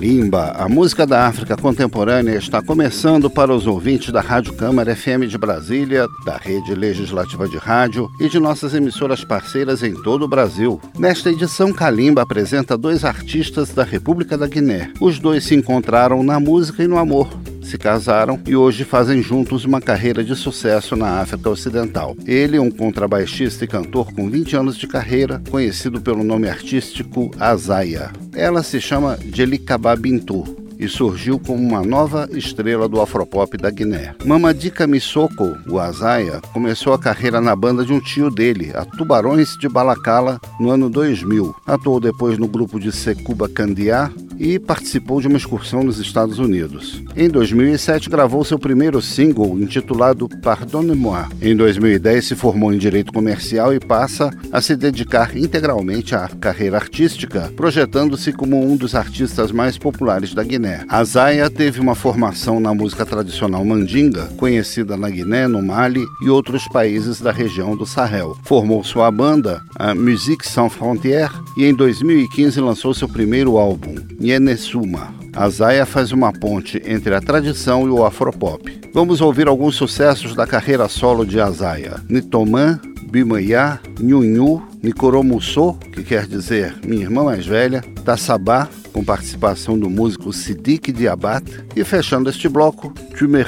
Kalimba, 0.00 0.52
a 0.56 0.66
música 0.66 1.06
da 1.06 1.26
África 1.26 1.58
contemporânea, 1.58 2.34
está 2.34 2.62
começando 2.62 3.28
para 3.28 3.52
os 3.54 3.66
ouvintes 3.66 4.10
da 4.10 4.22
Rádio 4.22 4.54
Câmara 4.54 4.96
FM 4.96 5.28
de 5.28 5.36
Brasília, 5.36 6.06
da 6.24 6.38
Rede 6.38 6.74
Legislativa 6.74 7.46
de 7.46 7.58
Rádio 7.58 8.08
e 8.18 8.26
de 8.26 8.40
nossas 8.40 8.72
emissoras 8.72 9.22
parceiras 9.22 9.82
em 9.82 9.92
todo 9.92 10.24
o 10.24 10.28
Brasil. 10.28 10.80
Nesta 10.98 11.30
edição, 11.30 11.70
Kalimba 11.70 12.22
apresenta 12.22 12.78
dois 12.78 13.04
artistas 13.04 13.74
da 13.74 13.84
República 13.84 14.38
da 14.38 14.46
Guiné. 14.46 14.90
Os 15.02 15.18
dois 15.18 15.44
se 15.44 15.54
encontraram 15.54 16.22
na 16.22 16.40
música 16.40 16.82
e 16.82 16.88
no 16.88 16.96
amor 16.96 17.28
se 17.70 17.78
casaram 17.78 18.40
e 18.46 18.56
hoje 18.56 18.84
fazem 18.84 19.22
juntos 19.22 19.64
uma 19.64 19.80
carreira 19.80 20.24
de 20.24 20.34
sucesso 20.34 20.96
na 20.96 21.20
África 21.20 21.48
Ocidental. 21.48 22.16
Ele 22.26 22.56
é 22.56 22.60
um 22.60 22.70
contrabaixista 22.70 23.64
e 23.64 23.68
cantor 23.68 24.12
com 24.12 24.28
20 24.28 24.56
anos 24.56 24.76
de 24.76 24.88
carreira, 24.88 25.40
conhecido 25.48 26.00
pelo 26.00 26.24
nome 26.24 26.48
artístico 26.48 27.30
Azaya. 27.38 28.10
Ela 28.34 28.64
se 28.64 28.80
chama 28.80 29.18
Jelikaba 29.32 29.94
Bintu 29.94 30.59
e 30.80 30.88
surgiu 30.88 31.38
como 31.38 31.62
uma 31.62 31.82
nova 31.82 32.28
estrela 32.32 32.88
do 32.88 33.00
afropop 33.00 33.56
da 33.58 33.70
Guiné. 33.70 34.14
Mamadika 34.24 34.86
Missoko, 34.86 35.56
o 35.68 35.78
Azaya, 35.78 36.40
começou 36.52 36.94
a 36.94 36.98
carreira 36.98 37.40
na 37.40 37.54
banda 37.54 37.84
de 37.84 37.92
um 37.92 38.00
tio 38.00 38.30
dele, 38.30 38.72
a 38.74 38.84
Tubarões 38.84 39.56
de 39.58 39.68
Balacala, 39.68 40.40
no 40.58 40.70
ano 40.70 40.88
2000. 40.88 41.54
Atuou 41.66 42.00
depois 42.00 42.38
no 42.38 42.48
grupo 42.48 42.80
de 42.80 42.90
Sekuba 42.90 43.48
Candiá 43.48 44.10
e 44.40 44.58
participou 44.58 45.20
de 45.20 45.28
uma 45.28 45.36
excursão 45.36 45.82
nos 45.82 45.98
Estados 45.98 46.38
Unidos. 46.38 47.02
Em 47.14 47.28
2007 47.28 48.08
gravou 48.08 48.42
seu 48.42 48.58
primeiro 48.58 49.02
single 49.02 49.58
intitulado 49.58 50.26
Pardonne-moi. 50.42 51.26
Em 51.42 51.54
2010 51.54 52.24
se 52.24 52.34
formou 52.34 52.72
em 52.72 52.78
direito 52.78 53.12
comercial 53.12 53.74
e 53.74 53.78
passa 53.78 54.30
a 54.50 54.62
se 54.62 54.74
dedicar 54.74 55.36
integralmente 55.36 56.14
à 56.14 56.26
carreira 56.26 56.78
artística, 56.78 57.52
projetando-se 57.54 58.32
como 58.32 58.64
um 58.64 58.76
dos 58.76 58.94
artistas 58.94 59.52
mais 59.52 59.76
populares 59.76 60.32
da 60.32 60.42
Guiné. 60.42 60.69
A 60.88 61.04
Zaya 61.04 61.48
teve 61.50 61.80
uma 61.80 61.94
formação 61.94 62.60
na 62.60 62.74
música 62.74 63.06
tradicional 63.06 63.64
mandinga, 63.64 64.26
conhecida 64.36 64.96
na 64.96 65.08
Guiné, 65.08 65.46
no 65.46 65.62
Mali 65.62 66.04
e 66.22 66.28
outros 66.28 66.66
países 66.68 67.20
da 67.20 67.32
região 67.32 67.76
do 67.76 67.86
Sahel. 67.86 68.36
Formou 68.42 68.82
sua 68.84 69.10
banda, 69.10 69.62
a 69.76 69.94
Musique 69.94 70.46
Sans 70.46 70.72
Frontières, 70.72 71.32
e 71.56 71.64
em 71.64 71.74
2015 71.74 72.60
lançou 72.60 72.94
seu 72.94 73.08
primeiro 73.08 73.58
álbum, 73.58 73.94
Nyenesuma. 74.18 75.14
A 75.32 75.48
Zaya 75.48 75.86
faz 75.86 76.10
uma 76.10 76.32
ponte 76.32 76.82
entre 76.84 77.14
a 77.14 77.20
tradição 77.20 77.86
e 77.86 77.90
o 77.90 78.04
afropop. 78.04 78.80
Vamos 78.92 79.20
ouvir 79.20 79.46
alguns 79.46 79.76
sucessos 79.76 80.34
da 80.34 80.46
carreira 80.46 80.88
solo 80.88 81.24
de 81.24 81.40
Azaya. 81.40 82.00
Nitoman, 82.08 82.80
Bimaya, 83.10 83.80
Nhunhu, 84.00 84.62
Nicoromusso, 84.82 85.74
que 85.92 86.04
quer 86.04 86.26
dizer 86.26 86.76
minha 86.84 87.02
irmã 87.02 87.24
mais 87.24 87.44
velha, 87.44 87.82
Tassabá, 88.04 88.68
com 88.92 89.04
participação 89.04 89.78
do 89.78 89.90
músico 89.90 90.32
Sidik 90.32 90.92
Diabat, 90.92 91.44
e 91.74 91.84
fechando 91.84 92.30
este 92.30 92.48
bloco, 92.48 92.92
Tu 93.18 93.28
me 93.28 93.44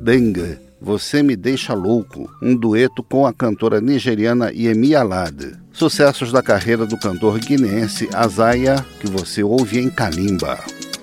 dengue, 0.00 0.56
Você 0.80 1.22
Me 1.22 1.36
Deixa 1.36 1.74
Louco, 1.74 2.30
um 2.40 2.56
dueto 2.56 3.02
com 3.02 3.26
a 3.26 3.32
cantora 3.32 3.80
nigeriana 3.80 4.52
Yemi 4.52 4.94
Alade. 4.94 5.52
Sucessos 5.72 6.30
da 6.30 6.42
carreira 6.42 6.86
do 6.86 6.96
cantor 6.96 7.38
guineense 7.40 8.08
Azaya, 8.12 8.84
que 9.00 9.08
você 9.08 9.42
ouve 9.42 9.80
em 9.80 9.90
Kalimba. 9.90 10.58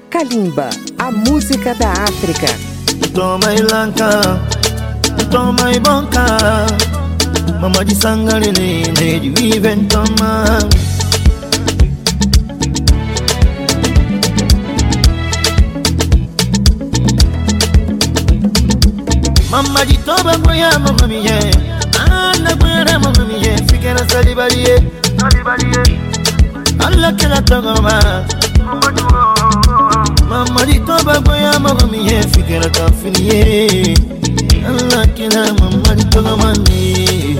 Kalimba, 0.09 0.69
a 0.97 1.11
música 1.11 1.75
da 1.75 1.91
África. 1.91 2.47
Toma 3.13 3.53
ilanka, 3.53 4.21
toma 5.31 5.71
ibonka, 5.71 6.25
Mama 7.61 7.83
di 7.83 7.93
sangare 7.95 8.51
ne 8.51 8.91
made 8.99 9.23
you 9.23 9.33
even 9.53 9.87
come 9.89 10.15
out 10.21 10.73
Mama 19.51 19.85
di 19.85 19.97
toba 20.05 20.37
kwaya 20.43 20.79
mama 20.79 21.07
miye 21.07 21.37
Anna 21.99 22.55
kwaya 22.57 22.99
mama 22.99 23.25
miye 23.25 23.57
Fikera 23.67 24.01
salibaliye. 24.09 24.75
Salibaliye. 25.17 25.83
Allah 26.79 27.13
kila 27.17 27.41
togoma 27.41 27.97
Mama 30.29 30.65
di 30.65 30.79
toba 30.79 31.21
kwaya 31.21 31.59
mama 31.59 31.85
miye 31.91 32.21
Fikera 32.33 32.69
kafiniye 32.69 33.95
alakina 34.67 35.53
mama 35.59 35.93
likolo 35.95 36.37
mani 36.37 37.39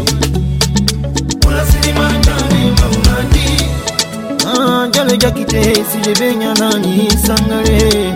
ah, 4.48 4.88
jalekaki 4.94 5.46
te 5.46 5.60
esi 5.72 6.00
ebenya 6.12 6.54
nani 6.60 7.10
sangale 7.26 8.16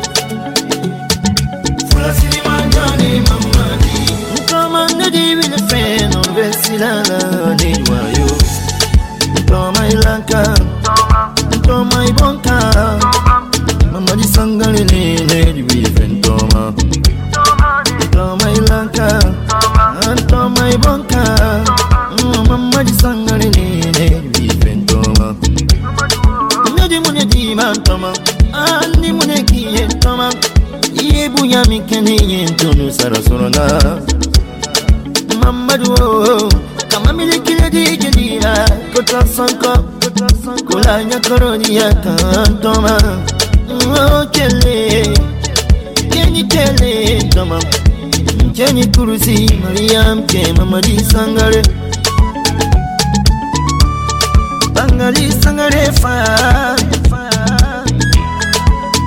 kamandedi 4.49 5.35
bilefe 5.35 6.07
novesilala 6.13 7.19
nidwayo 7.59 8.27
ntoma 9.43 9.87
elaka 9.87 10.41
ntoma 11.57 12.05
ibonka 12.09 12.57
bonka. 20.77 21.23
Mm, 22.23 22.47
Mamma 22.47 22.83
di 22.83 22.93
sangare 22.93 23.49
nene 23.49 24.21
Vivento 24.31 24.99
Mio 26.75 26.87
di 26.87 26.99
mune 26.99 27.25
di 27.25 27.53
mantoma 27.55 28.11
Anni 28.51 29.11
mune 29.11 29.43
ki 29.43 29.67
yentoma 29.75 30.29
Yebu 30.93 31.45
ya 31.45 31.61
mikene 31.67 32.11
yentonu 32.15 32.91
sarasorona 32.91 33.99
Mamma 35.41 35.75
du 35.77 35.93
Kama 36.89 37.11
mili 37.13 37.39
kile 37.41 37.69
di 37.69 37.97
jelila 37.97 38.53
Kota 38.93 39.25
sanko 39.25 39.73
Kulanya 40.67 41.19
koronia 41.27 41.93
kantoma 42.03 42.97
mm, 43.69 43.91
oh, 43.91 44.25
Kele 44.31 45.13
Kenyi 46.09 46.43
kele. 46.47 47.17
Toma 47.29 47.59
Kele 47.59 47.92
Mcheni 48.37 48.87
kurusi 48.87 49.59
Maria 49.63 50.15
mke 50.15 50.53
mama 50.57 50.81
lisangare 50.81 51.61
Bangali 54.73 55.31
sangare 55.43 55.91
fa 56.01 56.75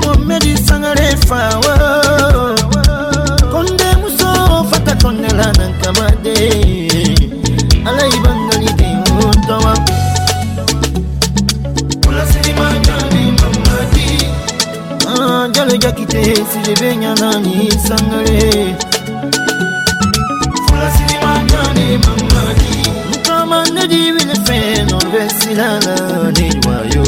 Muhammadi 0.05 0.57
sangare 0.59 1.17
fa 1.17 1.61
Konde 3.53 3.97
muso 4.01 4.65
fata 4.71 4.95
konde 5.03 5.29
la 5.29 5.53
nankamade 5.53 6.37
Alai 7.87 8.13
bangali 8.25 8.73
de 8.77 8.89
mutawa 9.13 9.75
Kula 12.05 12.27
sinima 12.27 12.73
jani 12.87 13.33
mamadi 13.33 14.27
Jale 15.53 15.79
jakite 15.79 16.37
sijebenya 16.53 17.15
nani 17.15 17.71
sangare 17.89 18.41
Sangare 18.41 18.86
lala 25.57 26.31
ni 26.37 26.49
wayo 26.69 27.05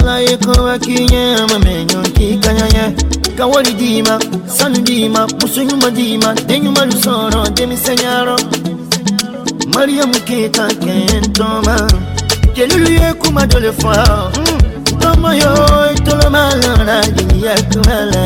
Alaye 0.00 0.36
kwa 0.36 0.60
makinyama 0.62 1.58
menyonki 1.58 2.38
kanyanye 2.38 2.94
Kawali 3.36 3.72
dima, 3.72 4.18
sanu 4.46 4.80
dima, 4.80 5.26
pusu 5.26 5.62
nyuma 5.62 5.90
dima 5.90 6.34
Denyuma 6.34 6.84
lusoro, 6.86 7.46
demi 7.54 7.76
senyaro 7.76 8.36
Mariamu 9.74 10.14
kita 10.14 10.66
kentoma 10.68 11.88
jelulu 12.54 12.90
ye 12.90 13.12
kuma 13.18 13.42
dɔ 13.50 13.58
le 13.64 13.70
fɔ 13.80 13.92
tɔmɔ 15.00 15.30
yɔ 15.42 15.52
tɔlɔmɔ 16.06 16.42
lana 16.62 16.96
jeliya 17.14 17.54
kuma 17.70 17.96
la 18.12 18.22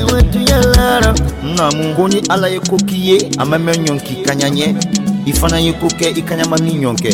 ɛwɛtuya 0.00 0.58
lara. 0.74 1.12
nka 1.44 1.66
mun 1.76 1.94
ko 1.94 2.08
ni 2.08 2.20
ala 2.30 2.48
ye 2.48 2.58
ko 2.60 2.76
k'i 2.88 2.96
ye 3.08 3.16
a 3.38 3.44
ma 3.44 3.58
mɛn 3.58 3.84
ɲɔn 3.84 3.98
k'i 4.00 4.24
kaɲa 4.24 4.48
ye 4.56 5.72
ko 5.80 5.86
kɛ 5.98 6.14
ni 6.64 6.72
ɲɔn 6.80 6.96
kɛ 6.96 7.12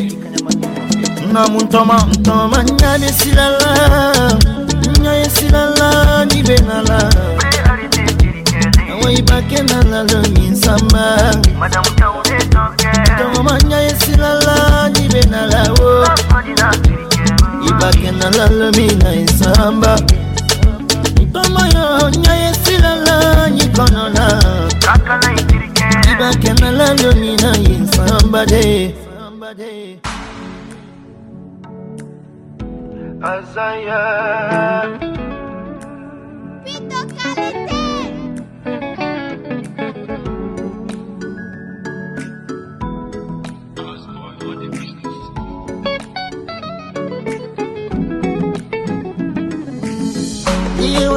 nka 1.31 1.43
mun 1.51 1.67
tɔma 1.67 1.97
tɔma 2.23 2.59
ɲa 2.63 2.91
bɛ 3.01 3.09
sira 3.19 3.47
la 3.59 3.71
ɲa 5.03 5.13
ye 5.19 5.29
sira 5.35 5.63
la 5.79 6.25
ni 6.31 6.43
bɛ 6.47 6.57
na 6.63 6.77
la 6.89 6.99
awɔ 8.93 9.07
i 9.19 9.21
b'a 9.23 9.43
kɛ 9.51 9.59
la 9.91 10.03
lo 10.07 10.21
nin 10.31 10.55
sanba 10.55 11.05
tɔmɔ 13.19 13.53
ɲa 13.67 13.79
ye 13.83 13.93
sira 13.99 14.31
la 14.47 14.74
penala 15.15 15.63
wo 15.79 16.03
ibakenala 17.71 18.45
lomi 18.59 18.87
na 18.99 19.11
esamba 19.23 19.93
ntomoyo 21.23 21.87
nya 22.21 22.35
esilala 22.51 23.17
nyikonona 23.55 24.27
ibakenala 26.11 26.87
lomi 27.03 27.33
na 27.43 27.51
esamba 27.75 28.43
de. 28.51 28.67
Azaya. 33.33 34.01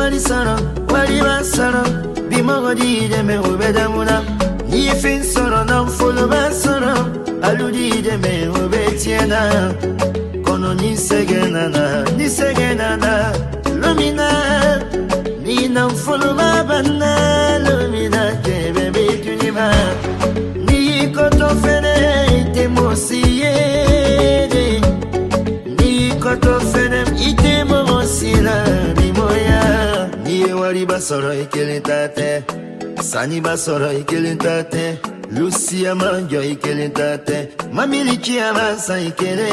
wali 0.08 0.20
sɔrɔ 0.30 0.56
wali 0.94 1.18
b'a 1.26 1.36
sɔrɔ 1.54 1.84
bi 2.30 2.38
mɔgɔ 2.48 2.72
di 2.80 2.90
dɛmɛ 3.12 3.36
o 3.50 3.52
bɛ 3.60 3.68
damu 3.76 4.02
na 4.10 4.18
n'i 4.70 4.80
ye 4.88 4.94
fɛn 5.02 5.20
sɔrɔ 5.34 5.60
follow 5.98 6.28
b'a 6.32 6.44
sɔrɔ 6.64 6.94
alu 7.48 7.68
di 7.76 7.86
dɛmɛ 8.06 8.32
o 8.58 8.62
bɛ 8.72 8.82
tiɲɛ 9.00 9.28
na 9.32 9.42
ni 10.80 10.92
sɛgɛn 11.08 11.52
nana 11.56 11.84
ni 12.18 12.26
sɛgɛn 12.38 12.78
nana 12.80 13.12
lomina 13.82 14.30
ni 15.44 15.68
non 15.68 15.92
b'a 16.40 16.64
banna 16.70 17.12
lomina 17.66 18.22
dɛmɛ 18.46 18.84
bɛ 18.96 19.06
duni 19.24 19.50
ma 19.58 19.68
n'i 20.66 20.78
y'i 20.88 21.06
kɔtɔ 21.16 21.48
fɛnɛ 21.64 21.94
i 22.38 22.42
tɛ 22.54 22.64
n'i 25.76 25.90
y'i 26.00 26.10
kɔtɔ 26.24 26.54
fɛnɛ 26.72 27.00
i 27.28 27.30
tɛ. 27.42 27.48
Omari 30.68 30.86
bá 30.92 30.98
sọ̀rọ̀ 31.08 31.34
ìkíni. 31.44 31.78
Sani 33.10 33.38
bá 33.46 33.54
sọ̀rọ̀ 33.64 33.92
ìkíni 34.02 34.34
tàtẹ́. 34.44 34.90
Lucia 35.36 35.92
máa 36.02 36.18
ń 36.20 36.24
Mamili 36.32 36.42
ìkíni 36.54 36.88
tàtẹ́. 36.98 37.42
Mamilichi 37.76 38.36
amansa 38.48 38.96
ìkíni. 39.10 39.46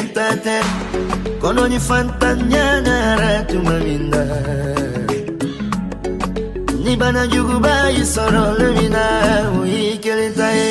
Kononi 1.42 1.78
fantanyana 1.88 2.96
ratu 3.22 3.56
maminda. 3.66 4.22
Nibana 6.84 7.22
jugu 7.32 7.56
báyìí 7.64 8.02
sọ̀rọ̀ 8.14 8.46
lómìnà 8.58 9.04
ìkíni 9.94 10.28
tàyè. 10.38 10.70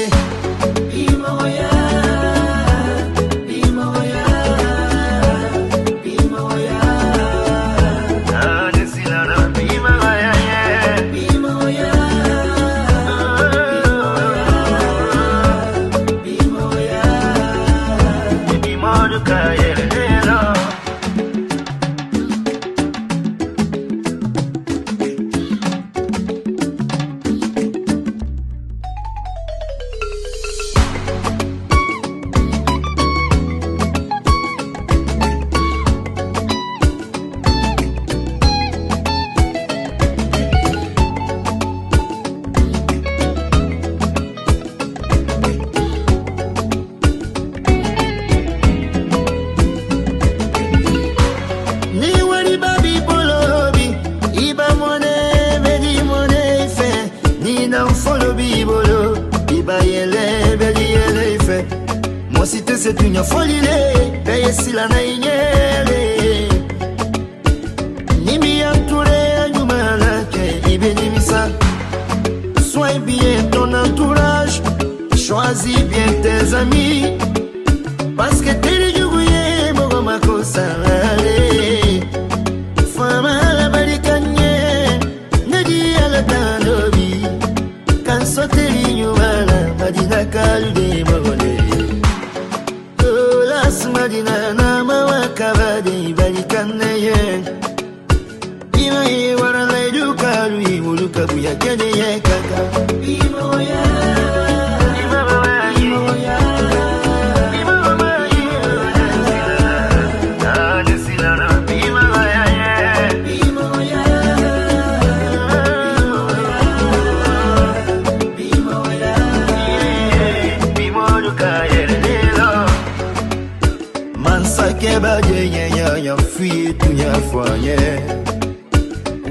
tunyafoye. 126.74 127.78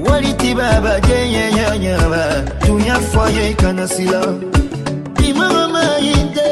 Waliti 0.09 0.53
baba 0.55 0.99
jeyeyanyaba 0.99 2.43
tunyafoye 2.65 3.53
kanasila 3.53 4.21
bimomamayite 5.17 6.49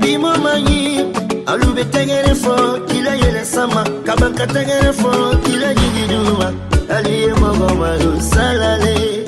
bimomayi 0.00 1.04
alube 1.46 1.84
tegere 1.84 2.34
fo 2.34 2.78
kila 2.88 3.14
yele 3.14 3.44
sama 3.44 3.84
kabaka 4.06 4.46
tegere 4.46 4.92
fo 4.92 5.10
kila 5.44 5.74
jigiduma 5.74 6.52
aliye 6.96 7.34
mogomalu 7.34 8.20
salale. 8.20 9.24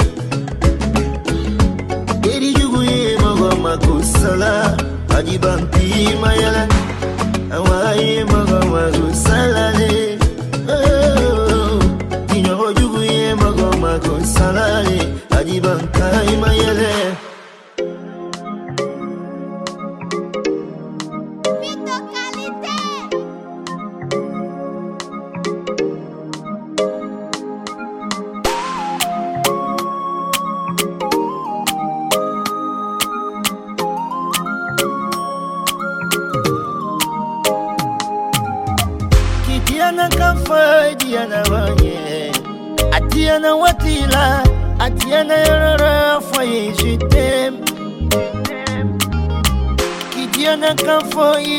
Erijugu 2.35 2.83
ye 2.83 3.19
mogomakusala 3.19 4.77
adibantimayala 5.19 6.67
awaye 7.57 8.25
mo 8.25 8.42
mago 8.73 9.07
salale. 9.25 10.19
Oh, 10.69 11.79
Kinyo 12.29 12.55
ojugu 12.67 13.03
ye 13.03 13.35
mago 13.35 13.69
mago 13.83 14.15
salale. 14.35 14.99
Adiban 15.39 15.83
kaima 15.97 16.51
yele 16.61 16.93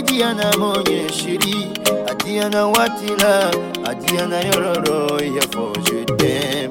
Bibi 0.06 0.24
anamwonyeshiri 0.24 1.56
ati 2.12 2.40
anawatila 2.40 3.52
ati 3.90 4.18
anayororo 4.18 5.20
ya 5.36 5.42
fojude 5.52 6.70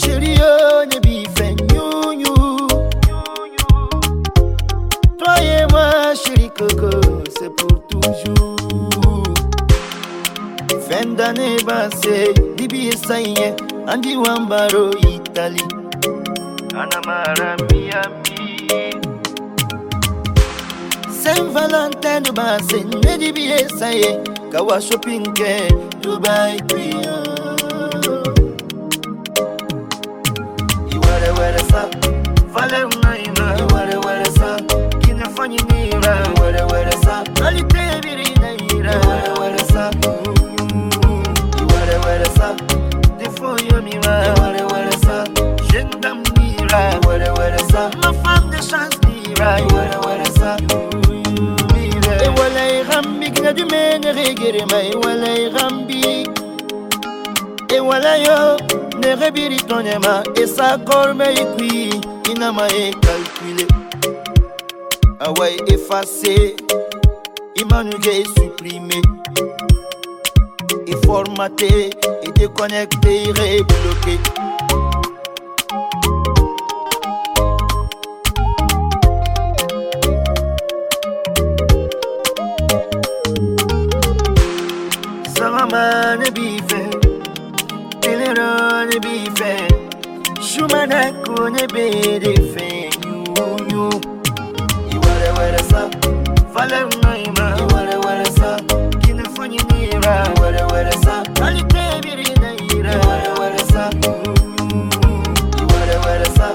shiriyone 0.00 1.00
bife 1.00 1.54
nyunyu 1.54 2.34
Toi 5.18 5.40
et 5.42 5.66
moi 5.72 6.14
chéri 6.14 6.50
coco 6.58 6.90
c'est 7.38 7.50
pour 7.56 7.80
toujours. 7.88 8.56
Fin 10.88 11.06
d'année 11.16 11.56
base, 11.66 12.00
Bibi 12.56 12.88
esaye. 12.88 13.54
Andi 13.86 14.16
wambaro 14.16 14.90
Italie 15.00 15.64
Anamara 16.74 17.56
Miami. 17.70 18.29
Saint 21.40 21.52
Valentin 21.52 22.20
de 22.20 22.30
Basse, 22.32 22.84
Nedibi 23.02 23.46
et 23.46 23.66
Saïe, 23.78 24.18
Kawa 24.52 24.78
Shopping, 24.78 25.24
Dubai, 26.02 26.58
Pia. 26.68 27.16
Iware 30.92 31.30
ware 31.38 31.62
sa, 31.70 31.88
vale 32.52 32.84
unaima. 32.84 33.56
Iware 33.58 33.96
ware 34.04 34.30
sa, 34.36 34.58
kinafanya 35.00 35.62
nira. 35.70 36.14
Iware 36.36 36.64
ware 36.70 36.92
sa, 37.04 37.24
alite 37.46 38.00
birina 38.02 38.52
ira. 38.74 38.92
Iware 39.00 39.32
ware 39.40 39.64
sa, 39.72 39.90
iware 41.56 41.98
ware 42.04 42.28
sa, 42.36 42.54
defo 43.18 43.56
yomira. 43.70 44.14
Iware 44.36 44.64
ware 44.72 44.92
sa, 45.04 45.24
jendam 45.72 46.22
nira. 46.36 47.00
Iware 47.00 47.32
ware 47.38 47.58
sa, 47.70 47.88
ma 48.02 48.12
femme 48.22 48.50
de 48.50 48.58
chance 48.60 48.98
nira. 49.08 49.58
Iware 49.60 49.98
ware 50.04 50.26
sa, 50.36 50.56
mire. 50.58 50.99
di 53.52 53.64
mene 53.64 54.12
regere 54.12 54.64
mai 54.66 54.94
wala 55.02 55.38
igambi 55.38 56.28
e 57.68 57.78
wala 57.80 58.16
yo 58.16 58.56
ne 59.00 59.14
rebiri 59.14 59.56
tonyema 59.66 60.22
e 60.34 60.46
sa 60.46 60.76
gorme 60.76 61.32
ikui 61.32 61.90
e 61.90 62.30
inama 62.30 62.66
e 62.68 62.94
calcule. 63.02 63.66
Awai 65.20 65.56
e 65.66 65.74
effacer 65.74 66.54
immanuel 67.54 68.06
e 68.06 68.24
supprimer 68.34 69.02
et 70.86 71.06
formater 71.06 71.90
et 72.22 72.32
déconnecter 72.38 73.28
et 73.28 73.62
bloquer 73.62 74.49
رانه 86.10 86.30
بیفه 86.30 86.90
دل 88.02 88.36
رانه 88.36 88.98
بیفه. 88.98 89.56
شما 90.40 90.84
نکنه 90.84 91.66
بری 91.66 92.36
فیو 92.36 93.46
یو 93.72 93.90
یواره 94.92 95.32
وره 95.38 95.62
سا 95.70 95.90
فلم 96.54 96.88
نایما 97.02 97.58
یواره 97.58 97.96
وره 97.96 98.24
سا 98.24 98.56
کنه 99.06 99.22
فنی 99.36 99.56
نیرا. 99.72 100.16
یواره 100.36 100.64
وره 100.64 100.90
سا 100.90 101.22
حالی 101.44 101.62
تبیری 101.62 102.34
نیرا. 102.42 102.92
یواره 102.92 103.32
وره 103.40 103.64
سا. 103.72 103.90
یواره 105.60 105.98
وره 106.04 106.28
سا 106.36 106.48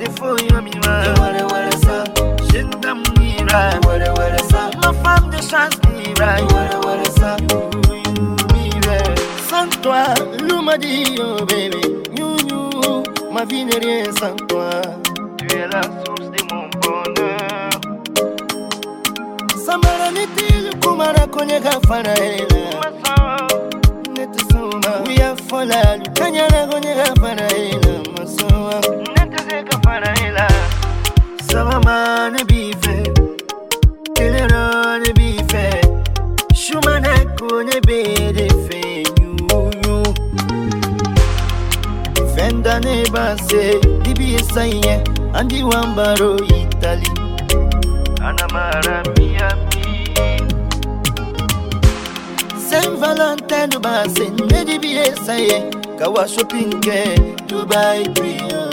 دفو 0.00 0.44
یامیما 0.52 1.04
یواره 1.06 1.44
وره 1.44 1.76
سا 1.84 2.04
شندم 2.52 2.98
نیرا 3.18 3.70
یواره 3.74 4.10
وره 4.10 4.42
سا 4.50 4.70
مفهم 4.88 5.30
دشانس 5.30 5.74
نیرا 5.84 6.38
یواره 6.38 6.78
وره 6.78 7.10
سا. 7.20 7.59
M'a 10.70 10.78
dit 10.78 11.16
oh 11.18 11.44
bébé 11.46 11.80
New 12.16 12.36
new 12.46 13.02
Ma 13.32 13.44
vie 13.44 13.64
n'est 13.64 13.78
rien 13.78 14.04
sans 14.18 14.36
toi 14.46 14.70
Tu 15.38 15.56
es 15.56 15.66
la 15.66 15.82
source 15.82 16.30
de 16.30 16.42
mon 16.50 16.68
bonheur 16.80 17.70
Samara 19.64 20.10
nitil 20.12 20.78
kumara 20.80 21.26
konyega 21.26 21.72
faraela 21.88 22.62
Nete 24.14 24.40
soma 24.50 24.92
Uya 25.08 25.34
fola 25.48 25.96
lukanyana 25.96 26.66
konyega 26.70 27.14
faraela 27.20 27.89
base 43.50 43.80
Bibi 44.04 44.34
esaye 44.34 45.04
Andi 45.34 45.62
wambaro 45.62 46.36
Italy. 46.36 47.06
Anamara 48.22 49.02
Miami 49.16 50.06
Saint 52.68 52.98
Valentin 52.98 53.68
de 53.70 53.78
base 53.78 54.30
Nedibi 54.50 54.96
esaye 54.96 55.70
Kawa 55.98 56.28
shopping 56.28 56.70
ke 56.80 57.16
Dubai 57.48 58.04
Pia 58.14 58.70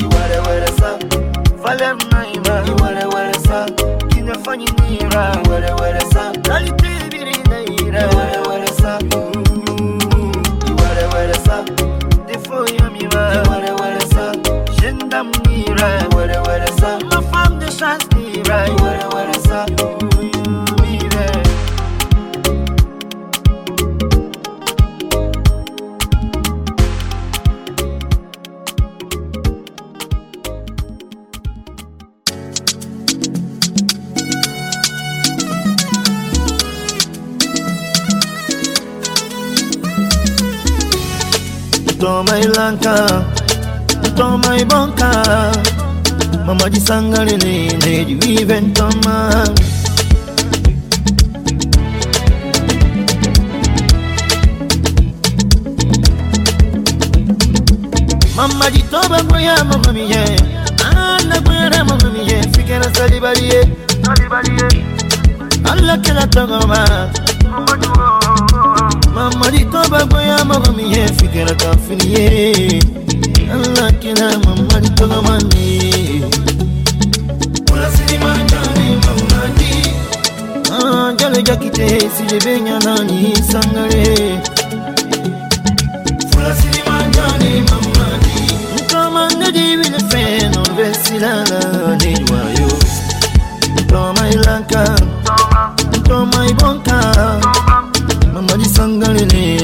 Iware 0.00 0.40
ware 0.46 0.66
sa 0.78 0.98
Vale 1.62 1.94
naima. 2.10 2.64
Iware 2.66 3.06
ware 3.12 3.34
sa 3.46 3.66
Kinafanya 4.08 4.66
nira 4.88 5.32
Iware 5.44 5.74
ware 5.80 6.00
sa 6.12 6.32
Kalite 6.42 7.10
biri 7.10 7.36
na 7.48 7.58
ira 7.60 8.02
Iware 8.10 8.48
ware 8.48 8.66
sa 8.80 8.98
right. 15.82 16.14
What 16.14 16.30
a 16.30 16.40
what 16.40 16.62
a. 16.68 17.04
My 17.06 17.20
foundation's 17.30 18.04
be 18.14 18.42
right. 18.48 18.80
where 18.80 19.00
a 19.00 19.08
what 19.08 19.36
a 19.36 19.40
song. 19.40 19.68
You, 19.78 20.30
you 20.32 21.00
be 21.00 21.08
there. 21.08 21.42
Toma 44.16 44.56
ibonka. 44.62 45.10
Mama 46.46 46.68
jisangale 46.70 47.36
ne 47.44 47.54
ne 47.84 48.04
juive 48.04 48.56
ntoma 48.60 49.44
Mama 58.36 58.70
jitoba 58.70 59.22
ngoya 59.24 59.64
mama 59.64 59.92
miye 59.92 60.24
Ana 60.90 61.40
gwere 61.40 61.82
mama 61.82 62.10
miye 62.10 62.42
Fikera 62.52 62.94
salibaliye 62.94 63.68
Allah 65.70 65.98
kila 66.00 66.26
togoma 66.26 67.10
Mama 69.14 69.50
jitoba 69.50 70.06
ngoya 70.06 70.44
mama 70.44 70.72
miye 70.72 71.06
Fikera 71.08 71.54
kafiniye 71.54 72.82
Allah 73.52 73.92
kila 74.00 74.28
mama 74.44 74.76
jitogoma 74.80 75.38
ni 75.52 75.68
Kula 77.68 77.88
sinima 77.96 78.32
jani 78.50 78.88
mama 79.04 79.42
di 79.58 79.72
Ah, 80.72 81.12
jale 81.18 81.42
jakite 81.42 81.88
sijebenya 82.16 82.78
nani 82.84 83.34
sangare 83.50 84.40
Fula 86.30 86.52
sinima 86.60 86.96
jani 87.16 87.52
mama 87.70 88.06
di 88.24 88.38
Nkama 88.84 89.28
nedi 89.38 89.76
wile 89.76 89.98
feno 90.10 90.62
vesilala 90.76 91.60
ni 92.02 92.12
wayo 92.32 92.68
Nkama 93.84 94.28
ilanka 94.30 94.84
Nkama 95.98 96.46
ibonka 96.48 96.98
Mama 98.34 98.56
di 98.56 98.64
sangare 98.68 99.24
ni 99.26 99.58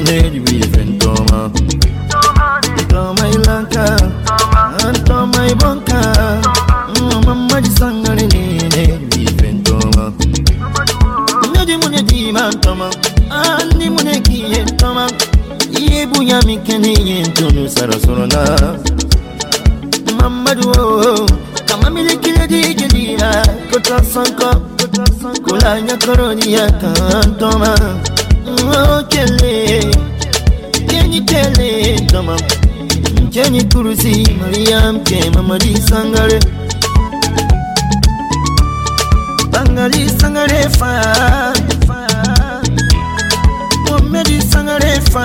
kini 16.64 17.22
tunu 17.32 17.68
sarasuruna 17.68 18.58
mamadu 20.20 21.26
kama 21.66 21.90
mili 21.90 22.16
kile 22.16 22.46
dijidira 22.46 23.46
kota 23.72 24.04
sanko 24.04 24.54
kula 25.44 25.80
nya 25.80 25.96
koroni 25.96 26.52
ya 26.52 26.70
tantoma 26.70 27.74
kele 29.08 29.84
kenyi 30.88 31.20
kele 31.20 32.00
toma 32.06 32.36
kenyi 33.30 33.62
kurusi 33.64 34.36
mariam 34.40 35.00
ke 35.04 35.30
mamadi 35.34 35.76
sangare 35.80 36.40
bangali 39.50 40.08
sangare 40.20 40.68
fa 40.78 41.52
Medi 44.10 44.40
sangare 44.40 45.00
fa 45.12 45.24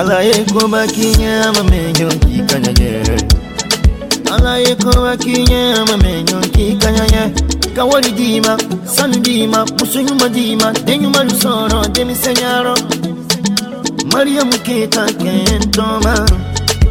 alayeko 0.00 0.68
bakinya 0.68 1.52
bamenyo 1.52 2.08
nkikanyaye 2.08 3.02
alayeko 4.34 4.90
bakinya 5.02 5.84
bamenyo 5.88 6.40
nkikanyaye 6.40 7.30
kawali 7.76 8.12
dima 8.12 8.58
sanu 8.84 9.20
dima 9.20 9.66
musunyuma 9.66 10.28
dima 10.28 10.72
denyuma 10.72 11.24
lusoro 11.24 11.84
demisenyaro 11.92 12.74
mariyamu 14.12 14.58
keta 14.64 15.04
kentoma. 15.06 16.26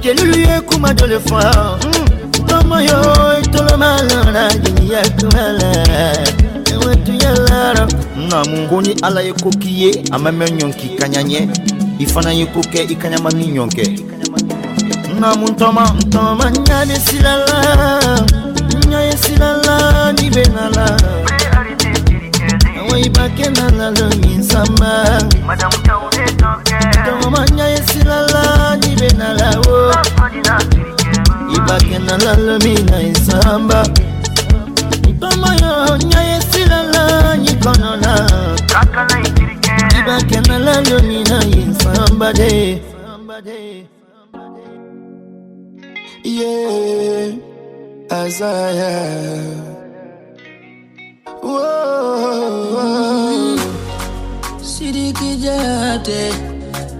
Kelulu 0.02 0.38
ye 0.40 0.62
kuma 0.62 0.94
dole 0.94 1.20
fa 1.20 1.42
hmm. 1.82 2.48
Toma 2.48 2.82
yo 2.82 3.00
etolomalara 3.40 4.52
yenyiyakumala 4.64 5.72
ewetu 6.72 7.14
yalara 7.24 7.88
na 8.30 8.44
mungoni 8.46 8.96
alayekokiye 9.02 10.04
amamenyo 10.12 10.68
nkikanyanye 10.68 11.50
i 12.00 12.06
fana 12.06 12.32
ye 12.32 12.46
ko 12.46 12.62
kɛ 12.72 12.82
i 12.94 12.96
kaɲama 12.96 13.30
ni 13.36 13.46
ɲɔn 13.56 13.70
kɛ 13.76 13.86
nka 15.20 15.30
mun 15.40 15.54
tɔma 15.60 15.84
ntɔma 16.00 16.46
ɲa 16.68 16.78
be 16.88 16.96
sira 16.96 17.34
la 17.48 17.60
ɲa 18.90 19.00
ye 19.08 19.16
sira 19.24 19.50
la 19.66 19.76
ni 20.16 20.30
be 20.32 20.44
na 20.56 20.66
la 20.76 20.86
awa 22.80 22.96
i 22.96 23.10
b'a 23.16 23.26
kɛ 23.36 23.48
na 23.58 23.66
la 23.78 23.88
lo 24.00 24.08
min 24.22 24.42
sanba 24.42 24.92
tɔgɔma 27.06 27.42
ɲa 27.58 27.66
ye 27.74 27.80
sira 27.92 28.18
la 28.32 28.44
ni 28.82 28.96
be 28.96 29.10
na 29.20 29.34
la 29.40 29.50
o 29.68 29.92
i 31.52 31.60
b'a 31.68 31.76
kɛ 31.84 31.98
na 32.08 32.16
la 32.24 32.34
lo 32.46 32.56
min 32.64 32.80
na 32.88 32.98
i 33.12 33.14
sanba 33.28 33.84
ntɔma 35.04 35.52
yo 35.62 35.74
ɲa 36.00 36.20
ye 36.30 36.38
sira 36.52 36.80
la 36.94 37.36
ni 37.36 37.52
kɔnɔ 37.60 37.92
la 38.04 39.59
If 39.82 40.08
I 40.08 40.20
can 40.30 40.46
allow 40.50 40.82
you, 40.82 41.00
me 41.08 41.24
now 41.24 41.74
somebody. 41.80 42.82
Yeah, 46.24 47.36
as 48.12 48.42
I 48.42 48.72
am. 48.72 49.66
Whoa, 51.42 52.90
Sidi 54.62 55.14
kijate, 55.14 56.34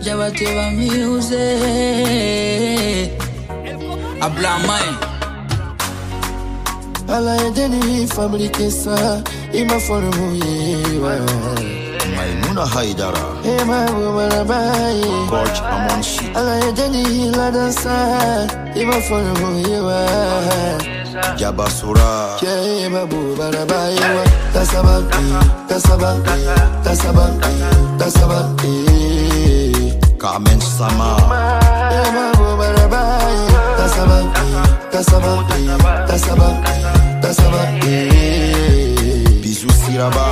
jawate 0.02 0.48
wa 0.56 0.72
miuze. 0.72 1.48
Ablamai. 4.22 4.90
Ala 7.08 7.36
edeni 7.48 8.08
fabrikesa, 8.08 9.24
ima 9.54 9.80
formu 9.80 10.36
yewa. 10.36 11.16
da 12.60 12.66
haidara. 12.76 13.26
Hey 13.44 13.64
mahbuba 13.70 14.26
na 14.36 14.44
bayi 14.44 15.08
gorge 15.32 15.62
amonsu 15.76 16.24
ala 16.36 16.54
ya 16.64 16.72
dani 16.78 17.04
hila 17.08 17.46
dan 17.56 17.72
sa 17.72 17.96
iba 18.76 18.98
fara 19.08 19.32
goyewa 19.40 20.00
jaba 21.40 21.70
sura. 21.78 22.12
Ke 22.42 22.56
mahbuba 22.92 23.48
na 23.56 23.64
bayi 23.72 24.00
wa 24.16 24.24
tasabanki 24.54 25.26
tasabanki 25.70 26.38
tasabanki 26.84 27.54
tasabanki 28.00 28.76
kamen 30.22 30.60
sama. 30.60 31.10
Hey 31.96 32.10
mahbuba 32.18 32.68
na 32.78 32.86
bayi 32.94 33.44
tasabanki 33.80 34.48
tasabanki 34.92 35.60
tasabanki 36.12 36.76
tasabanki 37.24 37.98
bisu 39.44 39.70
siraba. 39.80 40.28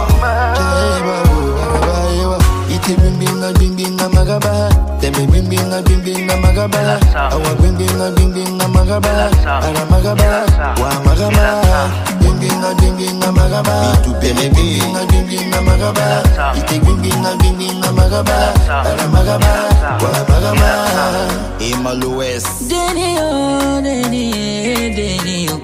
They 2.88 2.96
bring 2.96 3.20
bring 3.20 3.44
a 3.44 3.52
bring 3.52 3.76
bring 3.76 4.00
a 4.00 4.08
magaba. 4.08 4.72
They 5.02 5.12
bring 5.12 5.28
bring 5.30 5.50
bring 5.50 5.74
a 5.74 5.82
bring 5.84 6.02
bring 6.04 6.30
a 6.32 6.36
magaba. 6.40 6.96
I 7.14 7.36
want 7.36 7.60
bring 7.60 7.76
bring 7.76 8.00
a 8.00 8.12
bring 8.16 8.32
bring 8.32 8.62
a 8.62 8.68
magaba. 8.72 9.28
Ara 9.44 9.84
magaba, 9.92 10.48
wa 10.80 10.90
magaba. 11.04 11.46
Bring 12.20 12.40
bring 12.40 12.64
a 12.64 12.72
bring 12.80 12.96
bring 12.96 13.24
a 13.24 13.28
magaba. 13.28 13.76
They 14.22 14.32
bring 14.32 14.54
bring 14.54 14.96
a 14.96 15.06
bring 15.06 15.26
bring 15.28 15.54
a 15.54 15.60
magaba. 15.68 16.08
It 16.56 16.66
take 16.68 16.82
bring 16.82 17.02
bring 17.04 17.26
a 17.26 17.36
bring 17.36 17.58
bring 17.58 17.84
a 17.84 17.92
magaba. 17.92 18.56
Ara 18.72 19.06
magaba, 19.12 19.52
wa 20.00 20.10
magaba. 20.32 20.70
Imalues. 21.60 22.72
Denio, 22.72 23.82
denio, 23.84 24.96
denio. 24.96 25.56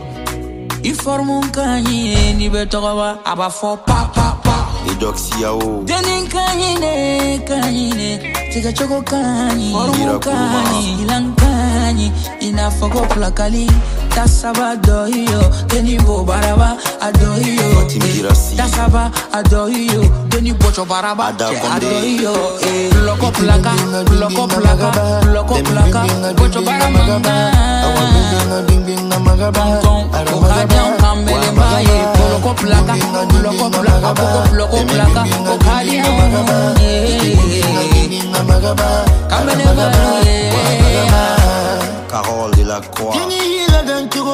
Informo 0.83 1.37
un 1.39 1.49
cagnino 1.51 2.37
di 2.37 2.49
betogava, 2.49 3.19
aba 3.23 3.49
fo 3.49 3.77
pa 3.77 4.11
pa. 4.13 4.42
doxia 5.03 5.51
o 5.51 5.83
Denin 5.83 6.23
kanyine 6.31 7.39
kanyine 7.47 8.09
Tiga 8.53 8.71
choko 8.71 9.01
kanyi 9.01 9.75
Orumu 9.75 10.19
kanyi 10.19 11.03
Ilan 11.03 11.35
kanyi 11.35 12.07
Inafoko 12.39 13.01
plakali 13.11 13.67
Tasaba 14.15 14.75
dohiyo 14.75 15.41
Denibo 15.67 16.23
baraba 16.23 16.77
adohiyo. 17.01 17.83
Tasaba 18.55 19.11
adohiyo 19.33 20.01
Deni 20.29 20.53
bocho 20.53 20.85
baraba 20.85 21.35
adohiyo 21.75 22.33
Loko 23.05 23.27
plaka 23.31 23.73
Loko 24.19 24.47
plaka 24.47 24.89
Loko 25.33 25.55
plaka 25.67 26.01
Bocho 26.37 26.61
baraba 26.61 27.35
Awa 27.83 28.03
binga 28.67 28.79
binga 28.87 29.19
magaba. 29.19 29.63
Kong 29.83 30.07
Kong 30.11 30.27
Kong 30.31 30.55
Kong 30.55 30.95
Kong 30.99 31.25
Kong 31.27 31.27
Kong 31.27 31.27
Kong 31.27 31.85
Kong 31.87 32.12
loco 32.33 32.53
placa, 32.55 32.95
loco 33.43 33.69
placa, 33.69 34.13
poco 34.13 34.55
loco 34.55 34.83
placa, 34.85 35.23
Ocadia. 35.51 36.03
Come 39.29 39.49
and 39.49 39.57
never, 39.59 39.91
Carole 42.09 43.62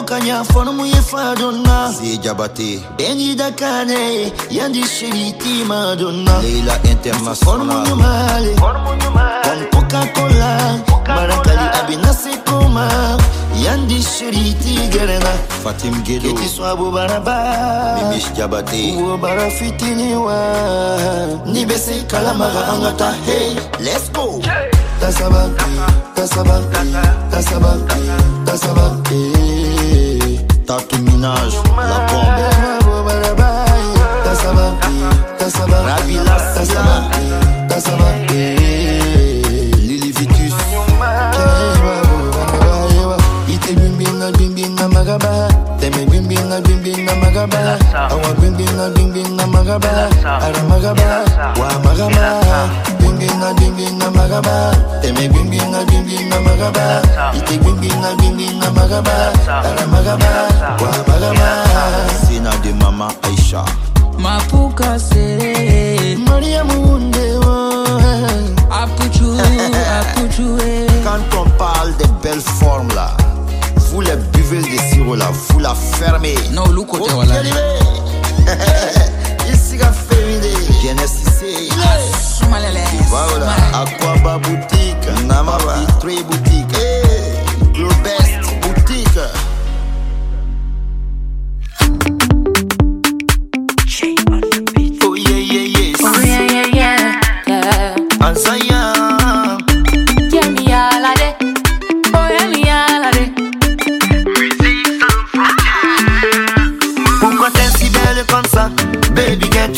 kanya 0.10 0.44
fono 0.44 0.74
mu 0.74 0.86
ye 0.86 1.02
fa 1.10 1.36
donna 1.38 1.94
si 1.94 2.18
jabate 2.18 2.82
bengi 2.98 3.36
da 3.36 3.52
kane 3.52 4.34
yandi 4.50 4.82
shiriti 4.82 5.64
madonna 5.70 6.34
leila 6.42 6.74
international. 6.84 7.36
Fono 7.46 7.64
mu 7.64 7.96
male 7.96 8.52
eh. 8.52 8.58
con 8.58 9.86
coca 9.86 10.02
cola 10.16 10.82
marakali 11.08 11.68
abinase 11.80 12.34
koma 12.48 12.88
yandi 13.54 14.02
shiriti 14.02 14.90
gerena 14.90 15.30
fatim 15.64 15.94
gedo 16.02 16.34
kiti 16.34 16.48
swabu 16.50 16.90
baraba 16.92 17.38
mimish 18.02 18.34
jabate 18.34 18.98
wo 18.98 19.16
bara 19.18 19.46
fitini 19.58 20.16
wa 20.26 20.40
ni 21.46 21.66
bese 21.70 22.02
kalamara 22.10 22.62
angata. 22.74 23.14
Hey 23.30 23.54
let's 23.80 24.10
go. 24.10 24.42
Yeah. 24.42 24.80
Tasabaki, 25.00 25.72
tasabaki, 26.16 26.82
tasabaki, 27.32 28.02
tasabaki. 28.46 29.59
Nicki 30.70 31.02
Minaj, 31.02 31.54
la 31.76 32.06
bombe. 32.12 32.46
Tassava, 34.24 34.78
Tassava, 35.40 35.82
Rabi 35.82 36.18
Lassia, 36.18 37.10
Tassava, 37.68 38.10
Lili 39.82 40.12
Vitus. 40.12 40.54
Ite 43.48 43.74
bimbinga 43.74 44.32
bimbinga 44.38 44.88
magaba. 44.88 45.49
magaba. 47.48 47.80
Awa 48.10 48.34
gwingina 48.34 48.90
dingina 48.90 49.48
magaba. 49.48 50.10
Ara 50.26 50.64
magaba. 50.64 51.24
Wa 51.60 51.80
magaba. 51.84 52.70
Gwingina 53.00 53.54
dingina 53.54 54.12
magaba. 54.12 54.72
Teme 55.02 55.28
gwingina 55.30 55.84
dingina 55.86 56.40
magaba. 56.42 57.02
Iti 57.34 57.58
gwingina 57.58 58.16
dingina 58.20 58.72
magaba. 58.72 59.32
Ara 59.48 59.88
magaba. 59.88 60.28
Wa 60.82 60.92
magaba. 61.08 61.66
Sina 62.28 62.52
de 62.64 62.74
mama 62.74 63.08
Aisha. 63.24 63.64
Mapuka 64.18 65.00
sere 65.00 66.18
Maria 66.28 66.62
Mundewa 66.66 67.72
Apuchu, 68.70 69.32
apuchu 69.40 70.58
eh. 70.60 70.88
Quand 71.06 71.40
on 71.40 71.50
parle 71.58 71.94
de 71.98 72.06
belles 72.22 72.42
form 72.60 72.90
là 72.94 73.16
Vous 73.78 74.02
les 74.02 74.18
de 74.50 75.32
vous 75.52 75.60
la 75.60 75.76
fermez. 75.76 76.36
Non, 76.52 76.66
le 76.68 76.82
côté. 76.82 77.12
Ici. 81.14 81.70
Voilà, 83.10 83.86
boutique, 84.40 85.10
boutique. 88.66 89.20
Oh 95.02 95.16
yeah 95.16 95.38
yeah 95.38 95.66
yeah, 95.66 95.94
yeah 96.00 96.42
yeah 96.42 96.66
yeah, 96.74 97.96
yeah. 98.58 98.79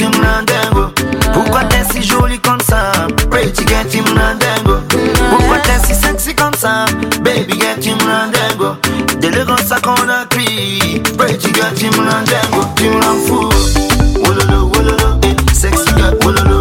him 0.01 0.11
nandango. 0.21 0.91
Pourquoi 1.33 1.63
t'es 1.65 1.83
si 1.91 2.01
jolie 2.01 2.39
comme 2.39 2.59
ça? 2.61 2.91
Pretty 3.29 3.65
get 3.67 3.93
him 3.93 4.05
nandango. 4.15 4.81
Pourquoi 5.29 5.59
t'es 5.59 5.79
si 5.85 5.93
sexy 5.93 6.33
comme 6.33 6.53
ça? 6.55 6.85
Baby 7.21 7.59
get 7.59 7.85
him 7.85 7.97
nandango. 7.99 8.77
Délégance 9.19 9.65
ça 9.67 9.79
qu'on 9.79 10.09
a 10.09 10.25
pris. 10.25 11.01
Pretty 11.17 11.53
get 11.53 11.79
him 11.79 11.93
nandango. 12.03 12.67
Tu 12.75 12.89
m'en 12.89 13.15
fous. 13.25 13.49
Wololo, 14.17 14.71
wololo. 14.73 15.19
Sexy 15.53 15.93
get. 15.95 16.60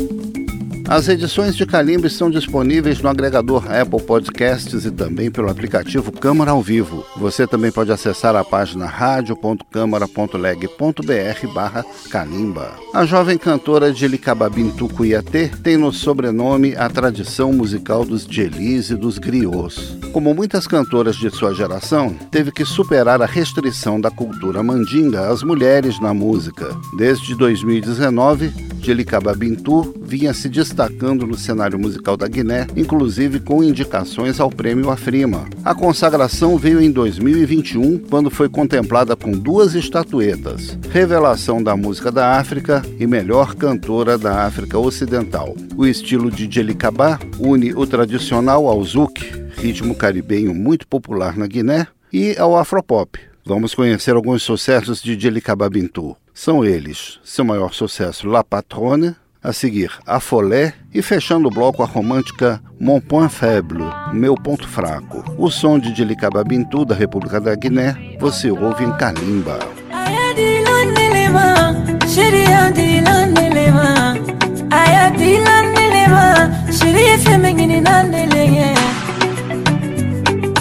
As 0.91 1.07
edições 1.07 1.55
de 1.55 1.65
Calimba 1.65 2.05
estão 2.05 2.29
disponíveis 2.29 3.01
no 3.01 3.07
agregador 3.07 3.63
Apple 3.71 4.01
Podcasts 4.01 4.83
e 4.83 4.91
também 4.91 5.31
pelo 5.31 5.49
aplicativo 5.49 6.11
Câmara 6.11 6.51
ao 6.51 6.61
Vivo. 6.61 7.05
Você 7.15 7.47
também 7.47 7.71
pode 7.71 7.93
acessar 7.93 8.35
a 8.35 8.43
página 8.43 8.87
radio.câmara.leg.br 8.87 11.47
barra 11.53 11.85
Calimba. 12.09 12.73
A 12.93 13.05
jovem 13.05 13.37
cantora 13.37 13.93
Jelicababintu 13.93 14.89
Cuiatê 14.89 15.47
tem 15.63 15.77
no 15.77 15.93
sobrenome 15.93 16.75
a 16.75 16.89
tradição 16.89 17.53
musical 17.53 18.03
dos 18.03 18.27
Djelis 18.27 18.89
e 18.89 18.97
dos 18.97 19.17
griots. 19.17 19.97
Como 20.11 20.35
muitas 20.35 20.67
cantoras 20.67 21.15
de 21.15 21.29
sua 21.29 21.53
geração, 21.53 22.13
teve 22.29 22.51
que 22.51 22.65
superar 22.65 23.21
a 23.21 23.25
restrição 23.25 24.01
da 24.01 24.11
cultura 24.11 24.61
mandinga 24.61 25.29
às 25.29 25.41
mulheres 25.41 26.01
na 26.01 26.13
música. 26.13 26.67
Desde 26.97 27.33
2019, 27.33 28.51
Jelicaba 28.81 29.33
Bintu 29.33 29.93
vinha 30.01 30.33
se 30.33 30.49
destacando 30.49 30.80
no 31.27 31.37
cenário 31.37 31.77
musical 31.77 32.15
da 32.15 32.27
Guiné, 32.27 32.67
inclusive 32.75 33.39
com 33.39 33.63
indicações 33.63 34.39
ao 34.39 34.49
prêmio 34.49 34.89
Afrima. 34.89 35.47
A 35.63 35.75
consagração 35.75 36.57
veio 36.57 36.81
em 36.81 36.91
2021, 36.91 37.99
quando 37.99 38.29
foi 38.29 38.47
contemplada 38.47 39.15
com 39.15 39.31
duas 39.31 39.75
estatuetas: 39.75 40.77
Revelação 40.89 41.61
da 41.61 41.75
Música 41.75 42.11
da 42.11 42.37
África 42.37 42.81
e 42.99 43.05
Melhor 43.05 43.55
Cantora 43.55 44.17
da 44.17 44.45
África 44.45 44.77
Ocidental. 44.77 45.55
O 45.75 45.85
estilo 45.85 46.31
de 46.31 46.49
Jelicaba 46.51 47.19
une 47.39 47.73
o 47.73 47.85
tradicional 47.85 48.67
ao 48.67 48.83
zouk, 48.83 49.21
ritmo 49.57 49.95
caribenho 49.95 50.53
muito 50.53 50.87
popular 50.87 51.37
na 51.37 51.47
Guiné, 51.47 51.87
e 52.11 52.35
ao 52.37 52.57
afropop. 52.57 53.19
Vamos 53.45 53.73
conhecer 53.73 54.15
alguns 54.15 54.43
sucessos 54.43 55.01
de 55.01 55.19
Jelicaba 55.19 55.69
Bintu. 55.69 56.15
São 56.33 56.63
eles 56.63 57.19
seu 57.23 57.43
maior 57.43 57.73
sucesso 57.73 58.27
La 58.27 58.43
Patrone, 58.43 59.15
a 59.43 59.51
seguir 59.51 59.91
A 60.05 60.19
Folé 60.19 60.73
e 60.93 61.01
fechando 61.01 61.47
o 61.47 61.51
bloco 61.51 61.81
a 61.81 61.85
romântica 61.85 62.61
Mon 62.79 62.99
Point 62.99 63.31
Faible, 63.31 63.85
Meu 64.13 64.35
Ponto 64.35 64.67
Fraco. 64.67 65.23
O 65.37 65.49
som 65.49 65.79
de 65.79 65.91
Dilicaba 65.91 66.43
Bintu 66.43 66.85
da 66.85 66.95
República 66.95 67.39
da 67.39 67.55
Guiné. 67.55 68.17
Você 68.19 68.51
ouve 68.51 68.83
em 68.83 68.91
Kalimba. 68.97 69.59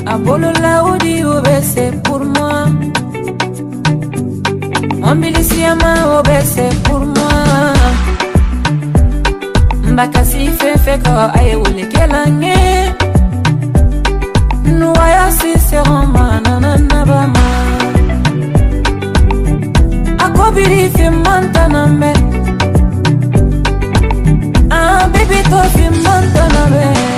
A 0.07 0.19
bolo 0.19 0.53
la 0.61 0.83
udi 0.83 1.25
obese 1.25 1.93
pour 2.03 2.25
moi. 2.25 2.67
Ombilisiama 5.03 6.19
obese 6.19 6.69
pour 6.83 7.01
moi 7.01 8.10
makasi 10.01 10.43
fefe 10.59 10.95
ka 11.05 11.15
a 11.39 11.41
ye 11.47 11.55
wele 11.63 11.85
kɛla 11.93 12.21
ɲe 12.41 12.55
nuwaya 14.79 15.25
sisɛgɔma 15.39 16.25
nananabama 16.45 17.45
a 20.25 20.27
kobiri 20.37 20.83
fimantanamɛ 20.97 22.11
a 24.77 24.79
ah, 24.79 25.03
bibi 25.13 25.41
to 25.51 25.61
fimantanamɛ 25.75 27.10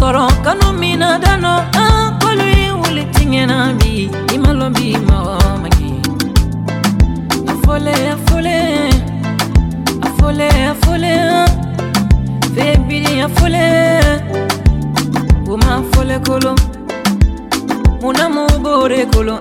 sɔrɔ 0.00 0.24
kanu 0.44 0.68
min 0.80 0.98
na 1.00 1.18
danɔ 1.24 1.52
an 1.82 2.18
kɔlu 2.20 2.46
ye 2.58 2.66
wuli 2.80 3.04
tiɲɛna 3.14 3.56
bi 3.78 3.92
i 4.34 4.36
ma 4.42 4.50
lɔn 4.58 4.70
bi 4.76 4.86
mɔgɔ 5.08 5.36
ma 5.62 5.68
kɛ 5.76 5.88
a 7.50 7.54
fɔlɛ 7.64 7.94
a. 8.12 8.16
Fɔlɛ 8.26 8.56
a 10.06 10.08
fɔlɛ 10.18 10.46
a 10.70 10.74
fɔlɛ 10.82 11.12
febiri 12.54 13.12
a 13.24 13.28
fɔlɛ 13.36 13.64
o 15.50 15.56
ma 15.62 15.72
fɔlɛ 15.92 16.16
kolo 16.26 16.52
muna 18.02 18.24
mu 18.34 18.44
bore 18.64 19.00
kolo 19.12 19.36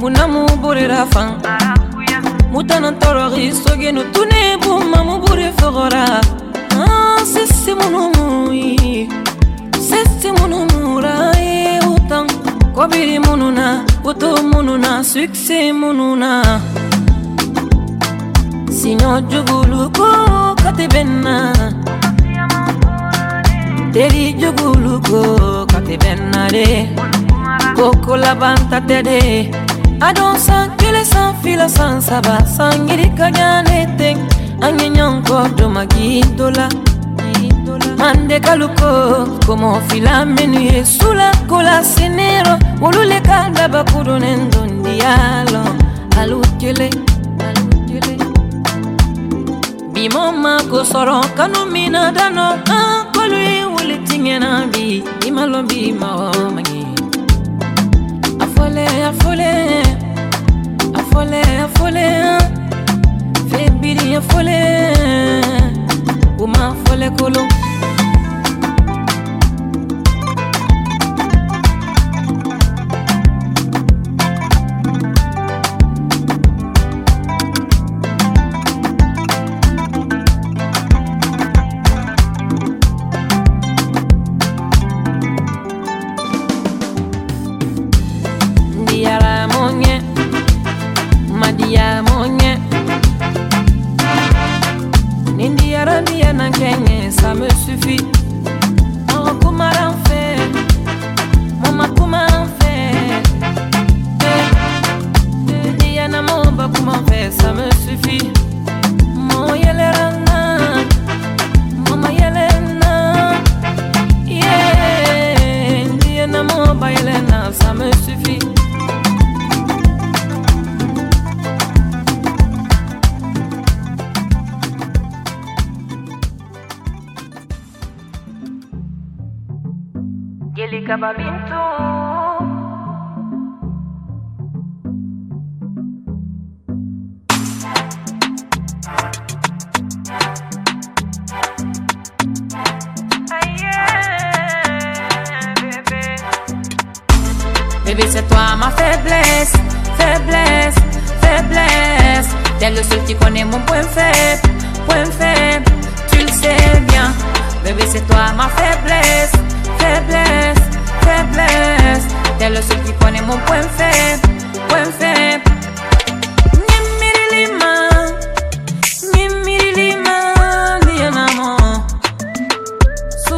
muna 0.00 0.22
mu 0.32 0.40
bore 0.62 0.84
ra 0.92 1.04
fan 1.12 1.28
mutana 2.52 2.90
tɔrɔgi 3.00 3.52
sogenu 3.62 4.02
tune 4.14 4.40
buma 4.62 4.98
mu 5.08 5.14
bore 5.24 5.48
fɔgɔra 5.58 6.04
Ah, 6.76 7.18
sisi 7.32 7.72
munu 7.74 8.02
mui 8.16 9.08
Sesti 10.04 10.28
munu 10.36 10.68
murayi 10.68 11.80
utan 11.80 12.28
Kobiri 12.76 13.16
mununa 13.18 13.80
Utu 14.04 14.36
mununa 14.52 15.00
Suksi 15.00 15.72
mununa 15.72 16.60
Sinyo 18.68 19.20
jugulu 19.32 19.88
ko 19.96 20.08
kate 20.60 20.84
benna 20.92 21.56
Teri 23.96 24.36
jugulu 24.36 25.00
ko 25.08 25.20
kate 25.72 25.96
benna 25.96 26.52
de 26.52 26.84
Koko 27.72 28.20
labanta 28.20 28.84
tede 28.84 29.48
Adon 30.04 30.36
san 30.36 30.76
kele 30.76 31.00
san 31.04 31.32
fila 31.40 31.64
san 31.68 31.96
saba 32.04 32.44
Sangiri 32.44 33.08
kanyane 33.16 33.88
teng 33.96 34.20
Anyenyon 34.60 35.24
kodo 35.24 35.72
magidola 35.72 36.68
Anyenyon 36.68 36.84
kodo 36.84 36.84
magidola 36.84 36.93
mandeka 38.04 38.56
lukoko 38.56 39.56
mofila 39.56 40.26
menu 40.26 40.60
ye 40.60 40.84
sula 40.84 41.28
kola 41.48 41.76
senero 41.92 42.54
woluleka 42.82 43.36
dabakulu 43.56 44.18
ne 44.18 44.32
nzondi 44.42 44.92
yalo 45.02 45.62
alukele 46.20 46.88
bimoma 49.92 50.52
kosɔrɔ 50.70 51.16
kanu 51.36 51.60
mina 51.72 52.02
dano 52.16 52.46
an 52.76 53.08
kolu 53.14 53.38
ye 53.48 53.64
wuli 53.72 53.96
tiŋɛna 54.06 54.50
bi 54.72 54.84
i 55.26 55.30
ma 55.36 55.42
lɔn 55.52 55.64
bi 55.70 55.80
mɔgɔ 56.00 56.28
ma 56.54 56.60
ɲɛ 56.68 56.82
a 58.44 58.46
fɔle 58.54 58.84
a 59.08 59.12
fɔle 59.20 59.50
a 60.98 61.02
fɔle 61.10 61.40
a 61.64 61.66
fɔle 61.76 62.06
febiri 63.50 64.08
a 64.18 64.20
fɔle 64.30 64.58
o 66.42 66.44
ma 66.46 66.64
fɔle 66.84 67.08
kolon 67.18 67.63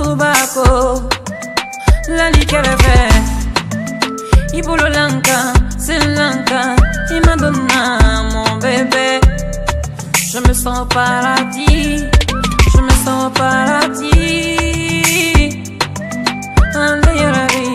La 0.07 0.13
lubako 0.13 0.67
lalikɛrɛfɛ 2.17 2.97
i 4.59 4.61
bololankan 4.67 5.47
senlankan 5.85 6.69
i 7.15 7.19
ma 7.27 7.35
donna 7.43 7.83
mon 8.33 8.51
bébé. 8.63 9.09
Je 10.31 10.39
me 10.47 10.53
sens 10.63 10.87
paradis 10.95 12.05
je 12.73 12.81
me 12.87 12.95
sens 13.05 13.25
au 13.27 13.31
paradis. 13.41 14.07
Ande 16.85 17.13
yɛrɛri 17.21 17.71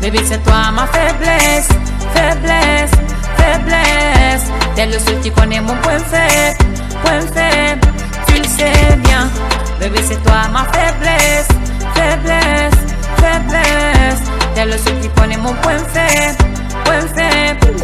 Baby, 0.00 0.20
c'est 0.28 0.42
toi 0.44 0.70
ma 0.76 0.84
faiblesse, 0.94 1.70
faiblesse, 2.14 2.96
faiblesse. 3.36 4.61
T'es 4.74 4.86
le 4.86 4.98
seul 4.98 5.20
qui 5.20 5.30
connaît 5.30 5.60
mon 5.60 5.76
point 5.76 5.98
faible, 5.98 6.58
point 7.04 7.20
faible. 7.34 7.88
Tu 8.26 8.38
le 8.38 8.48
sais 8.48 8.96
bien. 9.04 9.30
Bébé, 9.78 10.00
c'est 10.02 10.22
toi 10.22 10.48
ma 10.52 10.64
faiblesse, 10.72 11.48
faiblesse, 11.94 12.80
faiblesse. 13.16 14.22
T'es 14.54 14.64
le 14.64 14.78
seul 14.78 15.00
qui 15.00 15.08
connaît 15.10 15.36
mon 15.36 15.52
point 15.54 15.78
faible, 15.92 16.38
point 16.84 17.06
faible. 17.14 17.82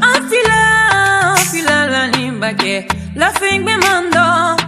Enfila, 0.00 1.32
enfila 1.34 1.86
la 1.88 2.06
limbake, 2.08 2.86
la 3.16 3.30
figue 3.30 3.64
me 3.64 3.76
mando. 3.78 4.62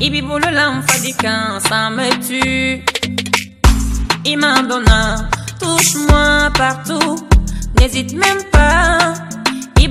Ibi 0.00 0.20
bolo 0.22 0.50
l'enfadican, 0.50 1.60
ça 1.68 1.90
me 1.90 2.10
tue. 2.26 2.84
Il 4.24 4.36
m'abandonne, 4.38 5.28
touche-moi 5.60 6.50
partout, 6.56 7.16
n'hésite 7.78 8.12
même 8.12 8.42
pas. 8.50 9.14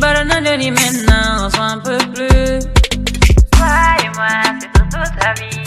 De 0.01 0.69
maintenant, 0.71 1.49
sois 1.51 1.63
un 1.63 1.77
peu 1.77 1.97
plus. 1.97 2.59
Toi 3.51 3.67
et 4.03 4.09
moi, 4.15 4.33
c'est 4.59 4.71
pour 4.71 4.85
toute 4.89 5.15
la 5.23 5.31
vie. 5.33 5.63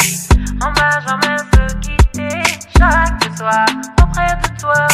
On 0.60 0.72
va 0.72 0.90
jamais 1.06 1.38
se 1.52 1.62
quitter. 1.76 2.42
Chaque 2.76 3.22
soir, 3.38 3.66
auprès 4.02 4.34
de 4.42 4.48
toi, 4.60 4.86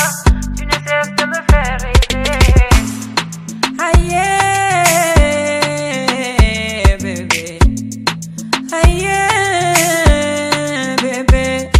tu 0.54 0.62
ne 0.66 0.72
cesses 0.72 1.14
de 1.16 1.24
me 1.24 1.40
faire 1.50 1.78
rêver. 1.80 2.68
Aïe, 3.80 4.14
bébé. 7.00 7.58
Aïe, 8.72 9.08
bébé. 11.02 11.70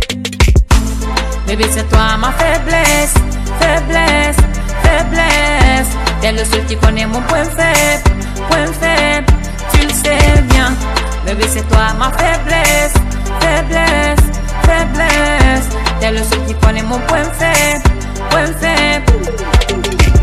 Bébé, 1.46 1.66
c'est 1.70 1.88
toi 1.90 2.16
ma 2.16 2.32
faiblesse, 2.32 3.14
faiblesse. 3.61 4.40
T'es 6.21 6.33
le 6.33 6.45
seul 6.45 6.64
qui 6.66 6.77
connaît 6.77 7.07
mon 7.07 7.21
point 7.23 7.45
faible, 7.45 8.11
point 8.49 8.66
faible, 8.81 9.33
tu 9.73 9.87
le 9.87 9.93
sais 9.93 10.43
bien. 10.51 10.73
Bébé, 11.25 11.45
c'est 11.49 11.66
toi 11.68 11.95
ma 11.99 12.11
faiblesse, 12.12 12.95
faiblesse, 13.41 14.27
faiblesse. 14.62 15.68
T'es 16.01 16.11
le 16.11 16.18
seul 16.18 16.45
qui 16.47 16.55
connaît 16.55 16.83
mon 16.83 16.99
point 17.01 17.25
faible, 17.25 17.85
point 18.31 18.47
faible. 18.61 20.20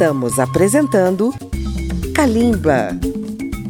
Estamos 0.00 0.38
apresentando 0.38 1.30
Kalimba. 2.14 2.98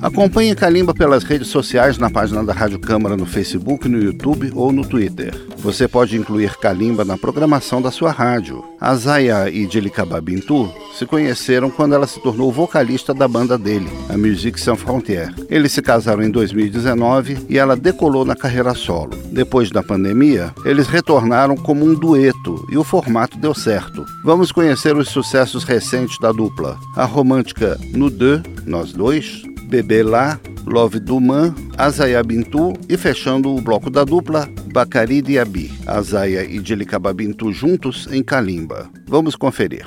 Acompanhe 0.01 0.55
Calimba 0.55 0.95
pelas 0.95 1.25
redes 1.25 1.49
sociais 1.49 1.99
na 1.99 2.09
página 2.09 2.45
da 2.45 2.53
Rádio 2.53 2.79
Câmara 2.79 3.17
no 3.17 3.27
Facebook, 3.27 3.89
no 3.89 4.01
YouTube 4.01 4.53
ou 4.55 4.71
no 4.71 4.87
Twitter. 4.87 5.35
Você 5.57 5.89
pode 5.89 6.17
incluir 6.17 6.57
Calimba 6.57 7.05
na 7.05 7.19
programação 7.19 7.83
da 7.83 7.91
sua 7.91 8.13
rádio. 8.13 8.65
A 8.81 8.95
Zaya 8.95 9.51
e 9.51 9.69
Jelicaba 9.69 10.21
Bintu 10.21 10.73
se 11.01 11.07
conheceram 11.07 11.71
quando 11.71 11.95
ela 11.95 12.07
se 12.07 12.21
tornou 12.21 12.53
vocalista 12.53 13.15
da 13.15 13.27
banda 13.27 13.57
dele, 13.57 13.89
a 14.11 14.19
Musique 14.19 14.61
Sans 14.61 14.79
Frontières. 14.79 15.35
Eles 15.49 15.73
se 15.73 15.81
casaram 15.81 16.23
em 16.23 16.31
2019 16.31 17.47
e 17.49 17.57
ela 17.57 17.75
decolou 17.75 18.23
na 18.23 18.37
carreira 18.37 18.75
solo. 18.75 19.17
Depois 19.33 19.71
da 19.71 19.83
pandemia, 19.83 20.53
eles 20.63 20.89
retornaram 20.89 21.57
como 21.57 21.87
um 21.87 21.95
dueto 21.95 22.67
e 22.71 22.77
o 22.77 22.85
formato 22.85 23.39
deu 23.39 23.55
certo. 23.55 24.05
Vamos 24.23 24.53
conhecer 24.53 24.95
os 24.95 25.09
sucessos 25.09 25.65
recentes 25.65 26.19
da 26.21 26.33
dupla. 26.33 26.79
A 26.95 27.07
romântica 27.07 27.81
Nous 27.95 28.13
Deux, 28.13 28.43
Nós 28.67 28.93
Dois, 28.93 29.43
Bebê 29.71 30.03
Lá, 30.03 30.39
Love 30.67 31.01
Duman, 31.01 31.55
Azaya 31.79 32.23
Bintu 32.23 32.75
e 32.91 32.99
fechando 32.99 33.57
o 33.57 33.63
bloco 33.63 33.89
da 33.89 34.05
dupla, 34.05 34.47
Bacari 34.71 35.23
Diaby, 35.23 35.73
Azaya 35.87 36.45
e 36.45 36.63
Jelicaba 36.63 37.15
Bintu 37.15 37.51
juntos 37.55 38.07
em 38.13 38.23
Kalimba. 38.23 38.91
Vamos 39.09 39.35
conferir. 39.35 39.87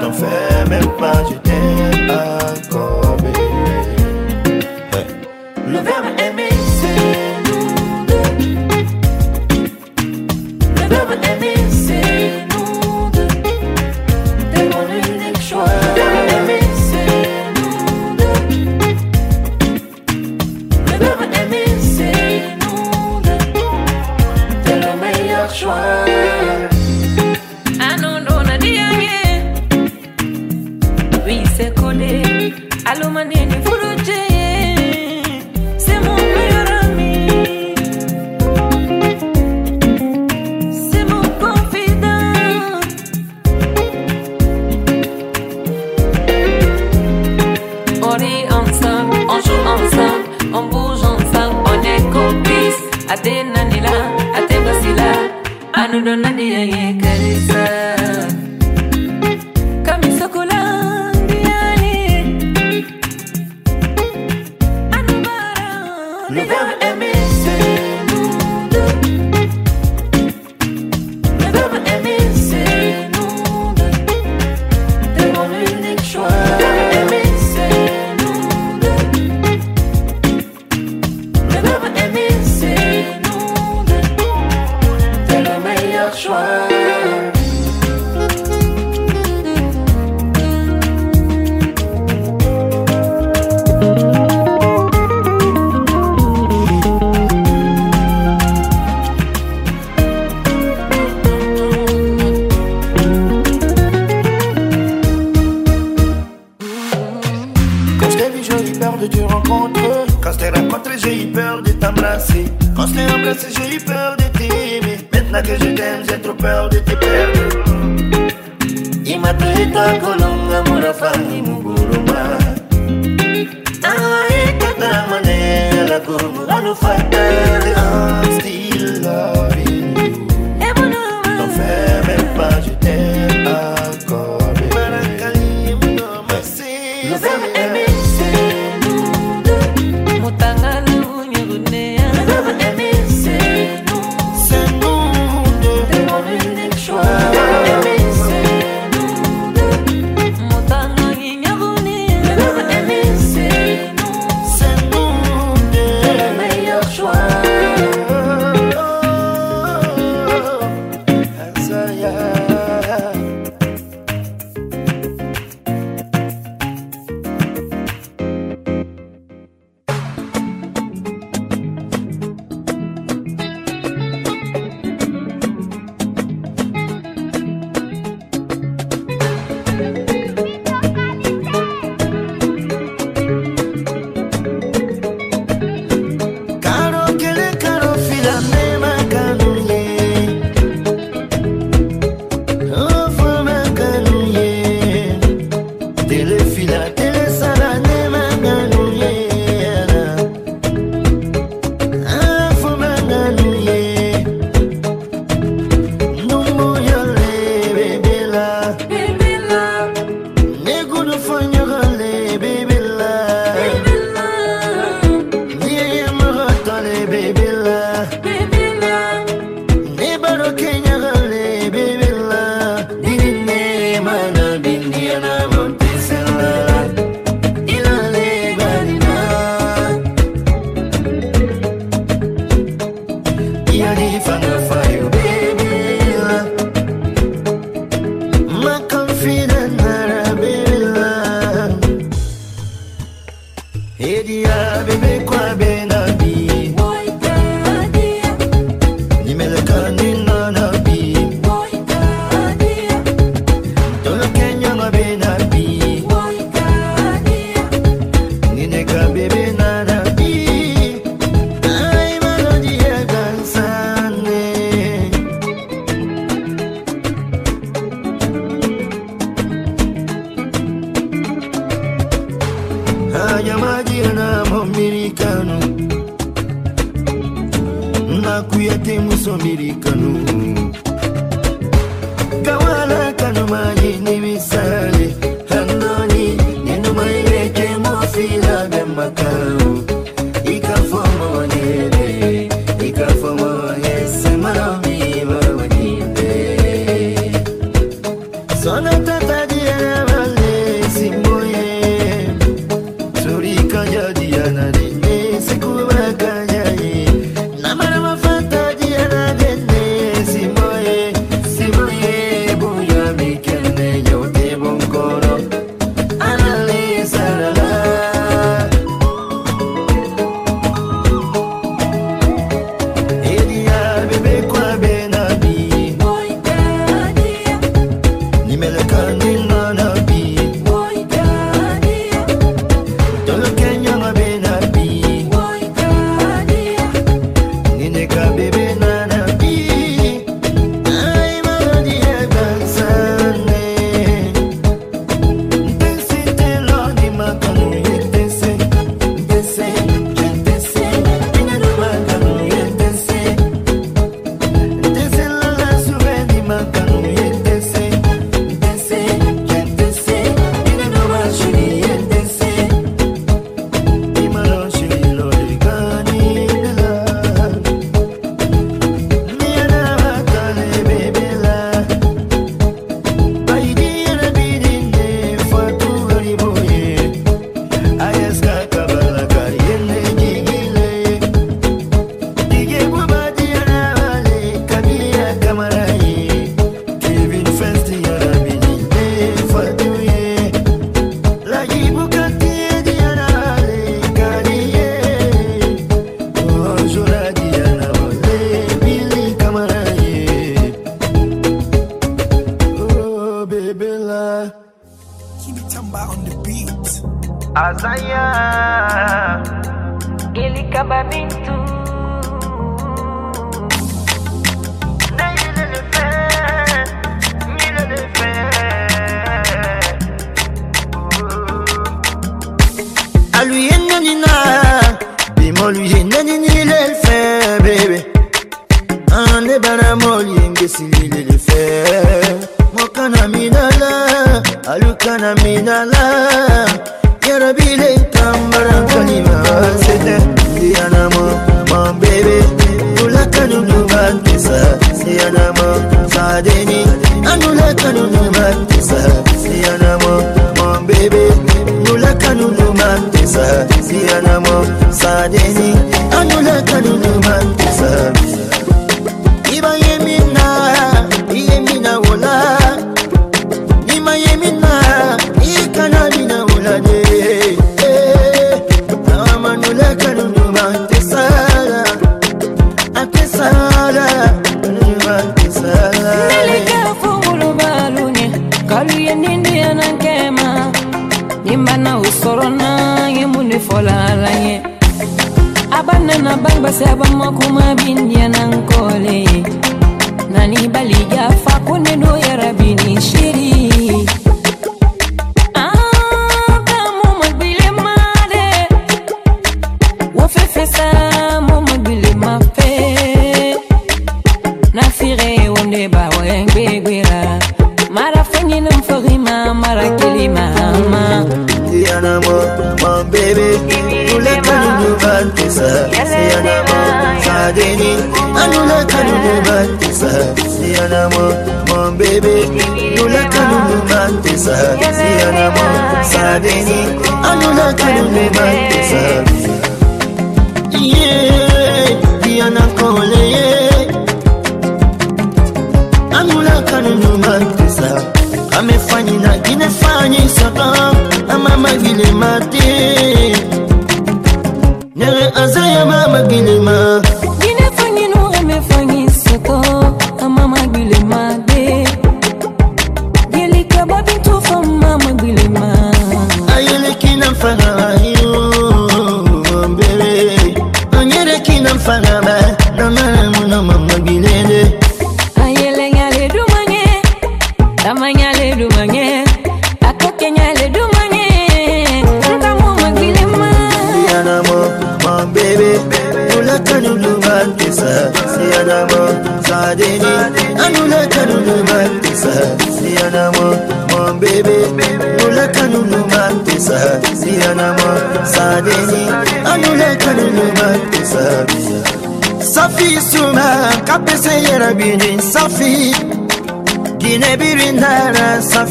T'en 0.00 0.12
fais 0.12 0.68
même 0.68 0.88
pas, 0.98 1.22
t'aime 1.42 2.10
encore 2.10 3.05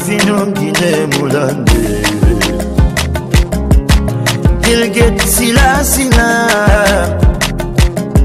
Sinong 0.06 0.54
ginemulandı 0.54 1.72
Gilgit 4.62 5.22
sila 5.22 5.84
sila 5.84 6.48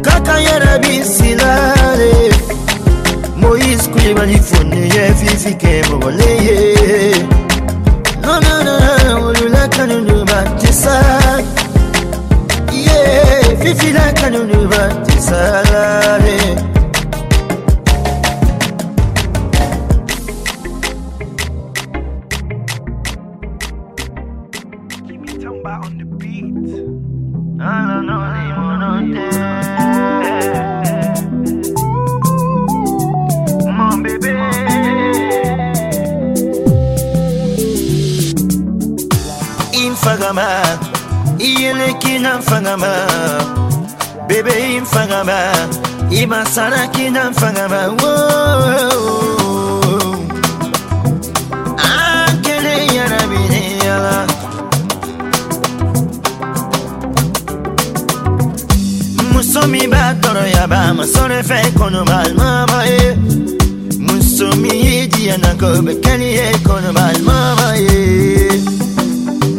Kaka 0.04 0.40
yarabi 0.40 1.04
silare 1.04 2.32
Moïse 3.42 3.92
Koulibaly 3.92 4.38
ye 4.96 5.14
Fifike 5.14 5.82
moboleye 5.90 7.16
No 8.22 8.40
no 8.40 8.64
no 8.64 8.78
no 8.78 9.28
Olula 9.28 9.70
kanunu 9.70 10.26
batisa 10.26 11.02
Ye 12.72 12.84
Yeah 12.86 13.58
Fifila 13.62 14.14
kanunu 14.14 14.70
batisarare 14.70 16.38
Yeah 16.38 16.81
kina 42.02 42.38
mfangama 42.38 42.94
bebe 44.28 44.76
imfangama 44.76 45.40
imasana 46.10 46.88
kina 46.88 47.30
mfangama 47.32 47.82
akele 51.78 52.76
yarabine 52.96 53.62
yala 53.86 54.16
musomi 59.34 59.82
b'a 59.92 60.04
tɔɔrɔ 60.22 60.44
yaba 60.56 60.80
masɔrɔ 60.98 61.40
fɛ 61.50 61.60
kɔnɔbalima 61.78 62.50
ma 62.72 62.82
ye 62.92 63.06
musomi 64.06 64.72
ye 64.86 65.08
diyana 65.14 65.52
ko 65.60 65.68
bɛ 65.86 65.94
kɛli 66.04 66.30
ye 66.38 66.48
kɔnɔbalima 66.66 67.38
ma 67.60 67.70
ye 67.86 68.00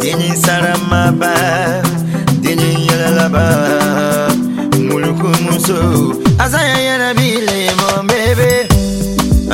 denisara 0.01 0.75
ma 0.91 1.03
baa. 1.21 1.92
baba 3.33 4.29
muluku 4.79 5.29
muso 5.45 5.79
aza 6.39 6.61
ya 6.63 6.79
ye 6.87 6.99
na 6.99 7.15
bilemo 7.15 8.03
mbebe 8.05 8.69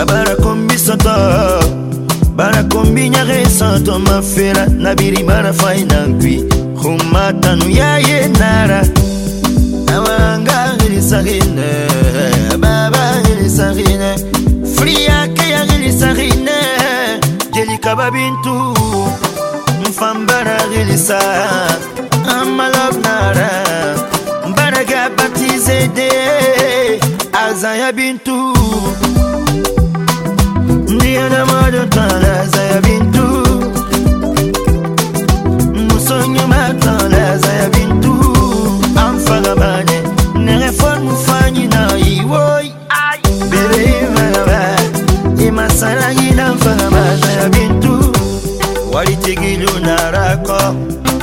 barakombi 0.06 0.78
soto 0.78 1.14
barakombi 2.36 3.08
nyare 3.10 3.46
santo 3.46 3.98
mafela 3.98 4.66
na 4.66 4.94
birima 4.94 5.42
na 5.42 5.52
fai 5.52 5.84
na 5.84 6.06
nkwi 6.06 6.44
humatanu 6.82 7.70
ya 7.70 7.98
ye 7.98 8.28
nara 8.28 8.82
awanga 9.94 10.74
gilisarine 10.78 11.70
baba 12.58 13.22
gilisarine 13.26 14.10
fri 14.76 15.04
yake 15.04 15.50
ya 15.50 15.66
gilisarine 15.66 16.58
jelikaba 17.54 18.10
bintu 18.10 18.74
mfambara 19.90 20.58
gilisa 20.72 21.18
talaza 27.60 27.76
ya 27.76 27.92
bintu. 27.92 28.54
Ndiya 30.88 31.28
na 31.28 31.46
mado 31.46 31.86
talaza 31.86 32.62
ya 32.62 32.80
bintu. 32.80 33.26
Musonyo 35.74 36.46
ma 36.48 36.74
talaza 36.74 37.52
ya 37.52 37.68
bintu. 37.70 38.14
Amfaga 38.96 39.54
bane 39.56 40.02
ne 40.34 40.58
reforme 40.58 41.10
fanyi 41.26 41.66
na 41.66 41.96
iwoi. 41.98 42.72
Bebe 43.50 43.84
imagaba 44.06 44.76
imasalagi 45.46 46.30
na 46.34 46.54
mfaga 46.54 46.90
bata 46.90 47.30
ya 47.32 47.48
bintu. 47.48 48.12
Walitigilunarako 48.92 50.58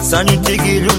sanitigilu 0.02 0.92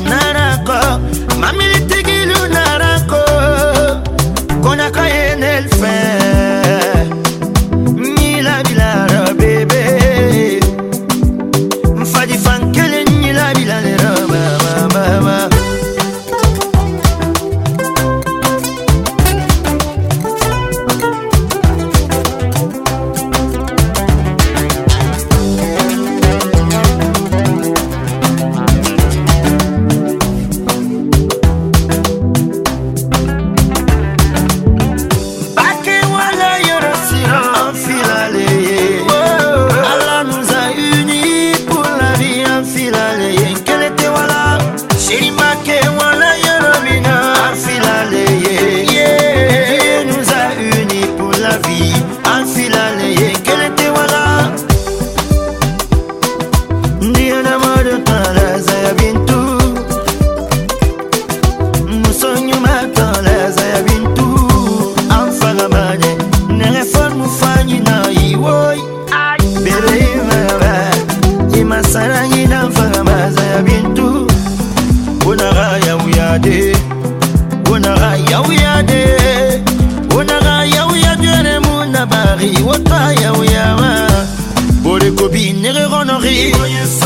see. 86.36 87.05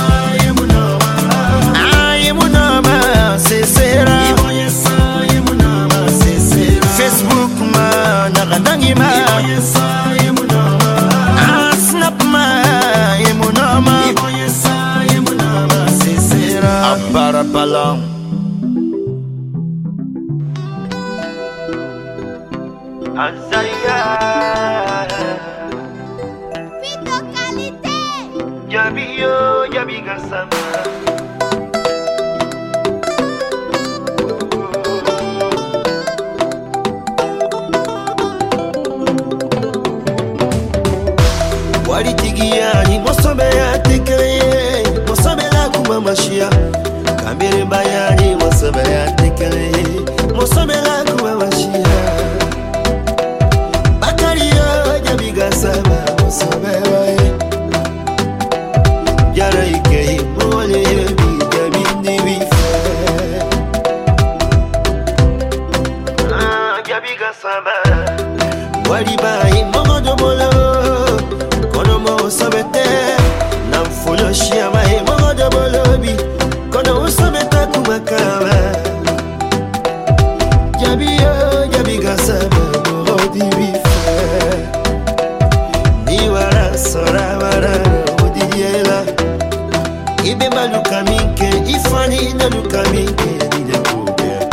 nukamike 90.81 91.49
ifani 91.71 92.35
na 92.35 92.49
nukamike 92.49 93.31
nidekuja 93.59 94.49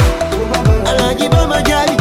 my 1.29 1.47
majali 1.47 1.96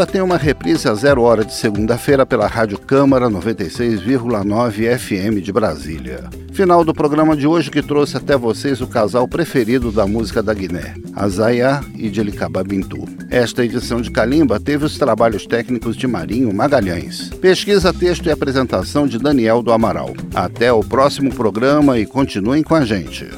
Paranaíba 0.00 0.06
tem 0.06 0.20
uma 0.20 0.36
reprise 0.36 0.88
a 0.88 0.94
zero 0.94 1.22
hora 1.22 1.44
de 1.44 1.54
segunda-feira 1.54 2.24
pela 2.24 2.46
Rádio 2.46 2.78
Câmara 2.78 3.28
96,9 3.28 4.98
FM 4.98 5.42
de 5.42 5.52
Brasília. 5.52 6.24
Final 6.52 6.84
do 6.84 6.94
programa 6.94 7.36
de 7.36 7.46
hoje 7.46 7.70
que 7.70 7.82
trouxe 7.82 8.16
até 8.16 8.36
vocês 8.36 8.80
o 8.80 8.86
casal 8.86 9.28
preferido 9.28 9.92
da 9.92 10.06
música 10.06 10.42
da 10.42 10.54
Guiné, 10.54 10.94
Azaia 11.14 11.80
e 11.96 12.08
Dilicaba 12.08 12.62
Bintu. 12.64 13.06
Esta 13.30 13.64
edição 13.64 14.00
de 14.00 14.10
Calimba 14.10 14.58
teve 14.58 14.84
os 14.84 14.96
trabalhos 14.96 15.46
técnicos 15.46 15.96
de 15.96 16.06
Marinho 16.06 16.52
Magalhães. 16.52 17.28
Pesquisa, 17.40 17.92
texto 17.92 18.26
e 18.26 18.30
apresentação 18.30 19.06
de 19.06 19.18
Daniel 19.18 19.62
do 19.62 19.72
Amaral. 19.72 20.14
Até 20.34 20.72
o 20.72 20.80
próximo 20.80 21.32
programa 21.34 21.98
e 21.98 22.06
continuem 22.06 22.62
com 22.62 22.74
a 22.74 22.84
gente. 22.84 23.28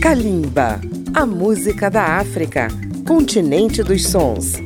Calimba, 0.00 0.80
a 1.14 1.26
música 1.26 1.90
da 1.90 2.18
África, 2.18 2.68
continente 3.06 3.82
dos 3.82 4.06
sons 4.06 4.65